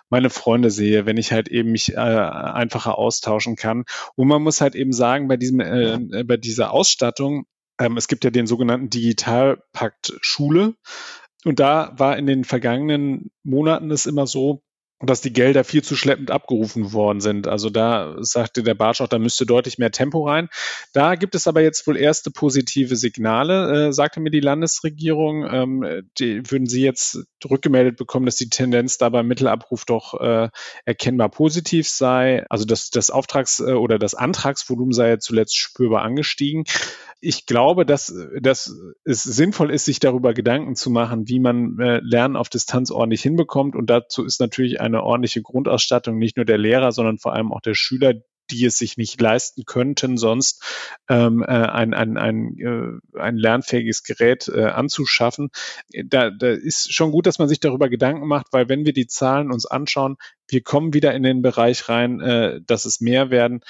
meine 0.09 0.29
Freunde 0.29 0.69
sehe, 0.69 1.05
wenn 1.05 1.17
ich 1.17 1.31
halt 1.31 1.47
eben 1.47 1.71
mich 1.71 1.93
äh, 1.93 1.97
einfacher 1.97 2.97
austauschen 2.97 3.55
kann. 3.55 3.85
Und 4.15 4.27
man 4.27 4.41
muss 4.41 4.61
halt 4.61 4.75
eben 4.75 4.93
sagen, 4.93 5.27
bei 5.27 5.37
diesem, 5.37 5.59
äh, 5.59 6.23
bei 6.23 6.37
dieser 6.37 6.71
Ausstattung, 6.71 7.45
ähm, 7.79 7.97
es 7.97 8.07
gibt 8.07 8.23
ja 8.23 8.29
den 8.29 8.47
sogenannten 8.47 8.89
Digitalpakt 8.89 10.13
Schule. 10.21 10.75
Und 11.45 11.59
da 11.59 11.93
war 11.97 12.17
in 12.17 12.25
den 12.25 12.43
vergangenen 12.43 13.31
Monaten 13.43 13.91
es 13.91 14.05
immer 14.05 14.27
so, 14.27 14.63
dass 15.05 15.21
die 15.21 15.33
Gelder 15.33 15.63
viel 15.63 15.83
zu 15.83 15.95
schleppend 15.95 16.31
abgerufen 16.31 16.93
worden 16.93 17.19
sind. 17.19 17.47
Also 17.47 17.69
da 17.69 18.15
sagte 18.19 18.63
der 18.63 18.75
Bartsch 18.75 19.01
auch, 19.01 19.07
da 19.07 19.19
müsste 19.19 19.45
deutlich 19.45 19.77
mehr 19.77 19.91
Tempo 19.91 20.27
rein. 20.27 20.49
Da 20.93 21.15
gibt 21.15 21.35
es 21.35 21.47
aber 21.47 21.61
jetzt 21.61 21.85
wohl 21.87 21.97
erste 21.97 22.31
positive 22.31 22.95
Signale, 22.95 23.87
äh, 23.87 23.93
sagte 23.93 24.19
mir 24.19 24.31
die 24.31 24.39
Landesregierung. 24.39 25.45
Ähm, 25.45 26.09
die 26.19 26.49
würden 26.49 26.67
Sie 26.67 26.83
jetzt 26.83 27.19
rückgemeldet 27.49 27.97
bekommen, 27.97 28.25
dass 28.25 28.35
die 28.35 28.49
Tendenz 28.49 28.97
da 28.97 29.09
beim 29.09 29.27
Mittelabruf 29.27 29.85
doch 29.85 30.19
äh, 30.19 30.49
erkennbar 30.85 31.29
positiv 31.29 31.89
sei. 31.89 32.45
Also 32.49 32.65
das, 32.65 32.89
das 32.89 33.09
Auftrags- 33.09 33.59
äh, 33.59 33.73
oder 33.73 33.99
das 33.99 34.15
Antragsvolumen 34.15 34.93
sei 34.93 35.09
ja 35.09 35.19
zuletzt 35.19 35.57
spürbar 35.57 36.03
angestiegen 36.03 36.65
ich 37.23 37.45
glaube, 37.45 37.85
dass, 37.85 38.13
dass 38.41 38.75
es 39.05 39.23
sinnvoll 39.23 39.71
ist, 39.71 39.85
sich 39.85 39.99
darüber 39.99 40.33
Gedanken 40.33 40.75
zu 40.75 40.89
machen, 40.89 41.29
wie 41.29 41.39
man 41.39 41.79
äh, 41.79 41.99
Lernen 42.03 42.35
auf 42.35 42.49
Distanz 42.49 42.91
ordentlich 42.91 43.21
hinbekommt. 43.21 43.75
Und 43.75 43.89
dazu 43.89 44.25
ist 44.25 44.41
natürlich 44.41 44.81
eine 44.93 45.03
ordentliche 45.03 45.41
Grundausstattung 45.41 46.17
nicht 46.17 46.37
nur 46.37 46.45
der 46.45 46.57
Lehrer, 46.57 46.91
sondern 46.91 47.17
vor 47.17 47.33
allem 47.33 47.51
auch 47.51 47.61
der 47.61 47.75
Schüler, 47.75 48.13
die 48.53 48.65
es 48.65 48.77
sich 48.77 48.97
nicht 48.97 49.19
leisten 49.19 49.63
könnten, 49.65 50.17
sonst 50.17 50.63
ähm, 51.09 51.43
äh, 51.43 51.47
ein, 51.47 51.93
ein, 51.93 52.17
ein, 52.17 52.57
äh, 52.59 53.19
ein 53.19 53.37
lernfähiges 53.37 54.03
Gerät 54.03 54.47
äh, 54.47 54.65
anzuschaffen. 54.65 55.49
Da, 56.05 56.29
da 56.29 56.49
ist 56.49 56.93
schon 56.93 57.11
gut, 57.11 57.25
dass 57.25 57.39
man 57.39 57.49
sich 57.49 57.59
darüber 57.59 57.89
Gedanken 57.89 58.27
macht, 58.27 58.47
weil 58.51 58.69
wenn 58.69 58.85
wir 58.85 58.93
die 58.93 59.07
Zahlen 59.07 59.51
uns 59.51 59.65
anschauen, 59.65 60.17
wir 60.47 60.61
kommen 60.61 60.93
wieder 60.93 61.13
in 61.13 61.23
den 61.23 61.41
Bereich 61.41 61.89
rein, 61.89 62.19
äh, 62.19 62.61
dass 62.65 62.85
es 62.85 63.01
mehr 63.01 63.29
werden 63.29 63.61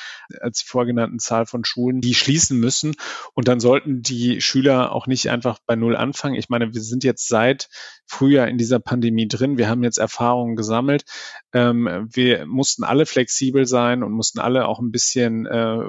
als 0.41 0.59
die 0.59 0.67
vorgenannten 0.67 1.19
Zahl 1.19 1.45
von 1.45 1.63
Schulen, 1.63 2.01
die 2.01 2.13
schließen 2.13 2.59
müssen. 2.59 2.95
Und 3.33 3.47
dann 3.47 3.59
sollten 3.59 4.01
die 4.01 4.41
Schüler 4.41 4.91
auch 4.91 5.07
nicht 5.07 5.29
einfach 5.29 5.59
bei 5.65 5.75
Null 5.75 5.95
anfangen. 5.95 6.35
Ich 6.35 6.49
meine, 6.49 6.73
wir 6.73 6.81
sind 6.81 7.03
jetzt 7.03 7.27
seit 7.27 7.69
Frühjahr 8.05 8.47
in 8.47 8.57
dieser 8.57 8.79
Pandemie 8.79 9.27
drin. 9.27 9.57
Wir 9.57 9.69
haben 9.69 9.83
jetzt 9.83 9.97
Erfahrungen 9.97 10.55
gesammelt. 10.55 11.05
Ähm, 11.53 12.07
wir 12.11 12.45
mussten 12.45 12.83
alle 12.83 13.05
flexibel 13.05 13.65
sein 13.65 14.03
und 14.03 14.11
mussten 14.11 14.39
alle 14.39 14.67
auch 14.67 14.72
ein 14.79 14.91
bisschen 14.91 15.45
äh, 15.45 15.79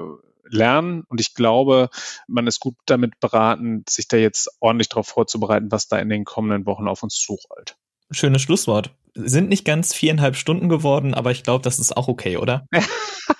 lernen. 0.49 1.03
Und 1.07 1.21
ich 1.21 1.33
glaube, 1.33 1.89
man 2.27 2.47
ist 2.47 2.59
gut 2.59 2.75
damit 2.85 3.19
beraten, 3.19 3.83
sich 3.89 4.07
da 4.07 4.17
jetzt 4.17 4.49
ordentlich 4.59 4.89
darauf 4.89 5.07
vorzubereiten, 5.07 5.71
was 5.71 5.87
da 5.87 5.97
in 5.99 6.09
den 6.09 6.25
kommenden 6.25 6.65
Wochen 6.65 6.87
auf 6.87 7.03
uns 7.03 7.15
zurollt. 7.15 7.77
Schönes 8.11 8.41
Schlusswort. 8.41 8.91
Sind 9.15 9.49
nicht 9.49 9.65
ganz 9.65 9.93
viereinhalb 9.93 10.35
Stunden 10.35 10.69
geworden, 10.69 11.13
aber 11.13 11.31
ich 11.31 11.43
glaube, 11.43 11.63
das 11.63 11.79
ist 11.79 11.95
auch 11.95 12.07
okay, 12.07 12.37
oder? 12.37 12.67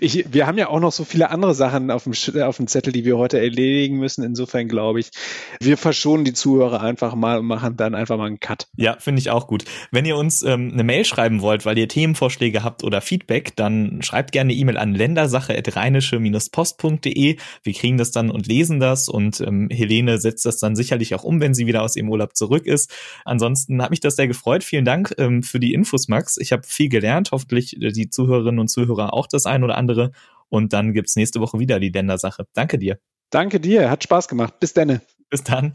Ich, 0.00 0.24
wir 0.32 0.48
haben 0.48 0.58
ja 0.58 0.68
auch 0.68 0.80
noch 0.80 0.90
so 0.90 1.04
viele 1.04 1.30
andere 1.30 1.54
Sachen 1.54 1.92
auf 1.92 2.02
dem, 2.04 2.14
auf 2.42 2.56
dem 2.56 2.66
Zettel, 2.66 2.92
die 2.92 3.04
wir 3.04 3.16
heute 3.16 3.38
erledigen 3.38 3.98
müssen. 3.98 4.24
Insofern 4.24 4.66
glaube 4.66 4.98
ich, 5.00 5.10
wir 5.60 5.76
verschonen 5.76 6.24
die 6.24 6.32
Zuhörer 6.32 6.80
einfach 6.80 7.14
mal 7.14 7.38
und 7.38 7.46
machen 7.46 7.76
dann 7.76 7.94
einfach 7.94 8.16
mal 8.16 8.26
einen 8.26 8.40
Cut. 8.40 8.66
Ja, 8.76 8.96
finde 8.98 9.20
ich 9.20 9.30
auch 9.30 9.46
gut. 9.46 9.64
Wenn 9.92 10.04
ihr 10.04 10.16
uns 10.16 10.42
ähm, 10.42 10.70
eine 10.72 10.82
Mail 10.82 11.04
schreiben 11.04 11.42
wollt, 11.42 11.64
weil 11.64 11.78
ihr 11.78 11.86
Themenvorschläge 11.86 12.64
habt 12.64 12.82
oder 12.82 13.00
Feedback, 13.00 13.54
dann 13.54 14.02
schreibt 14.02 14.32
gerne 14.32 14.52
E-Mail 14.52 14.78
an 14.78 14.94
ländersache.rheinische-post.de. 14.94 17.36
Wir 17.62 17.72
kriegen 17.72 17.98
das 17.98 18.10
dann 18.10 18.30
und 18.30 18.48
lesen 18.48 18.80
das 18.80 19.08
und 19.08 19.40
ähm, 19.40 19.68
Helene 19.70 20.18
setzt 20.18 20.44
das 20.44 20.58
dann 20.58 20.74
sicherlich 20.74 21.14
auch 21.14 21.22
um, 21.22 21.40
wenn 21.40 21.54
sie 21.54 21.66
wieder 21.66 21.82
aus 21.82 21.94
ihrem 21.94 22.08
Urlaub 22.08 22.34
zurück 22.36 22.66
ist. 22.66 22.92
Ansonsten 23.24 23.80
hat 23.80 23.90
mich 23.90 24.00
das 24.00 24.16
sehr 24.16 24.26
gefreut. 24.26 24.64
Vielen 24.64 24.84
Dank 24.84 25.14
ähm, 25.18 25.44
für 25.44 25.60
die 25.60 25.72
Infos, 25.72 26.08
Max. 26.08 26.36
Ich 26.38 26.50
habe 26.50 26.64
viel 26.66 26.88
gelernt. 26.88 27.30
Hoffentlich 27.30 27.80
äh, 27.80 27.92
die 27.92 28.10
Zuhörerinnen 28.10 28.58
und 28.58 28.66
Zuhörer 28.68 29.14
auch 29.14 29.28
das 29.28 29.51
ein 29.52 29.64
oder 29.64 29.76
andere. 29.76 30.12
Und 30.48 30.72
dann 30.72 30.92
gibt's 30.92 31.16
nächste 31.16 31.40
Woche 31.40 31.58
wieder 31.58 31.80
die 31.80 31.90
Ländersache. 31.90 32.44
Danke 32.52 32.78
dir. 32.78 32.98
Danke 33.30 33.58
dir, 33.60 33.90
hat 33.90 34.04
Spaß 34.04 34.28
gemacht. 34.28 34.60
Bis 34.60 34.74
dann. 34.74 35.00
Bis 35.30 35.42
dann. 35.42 35.74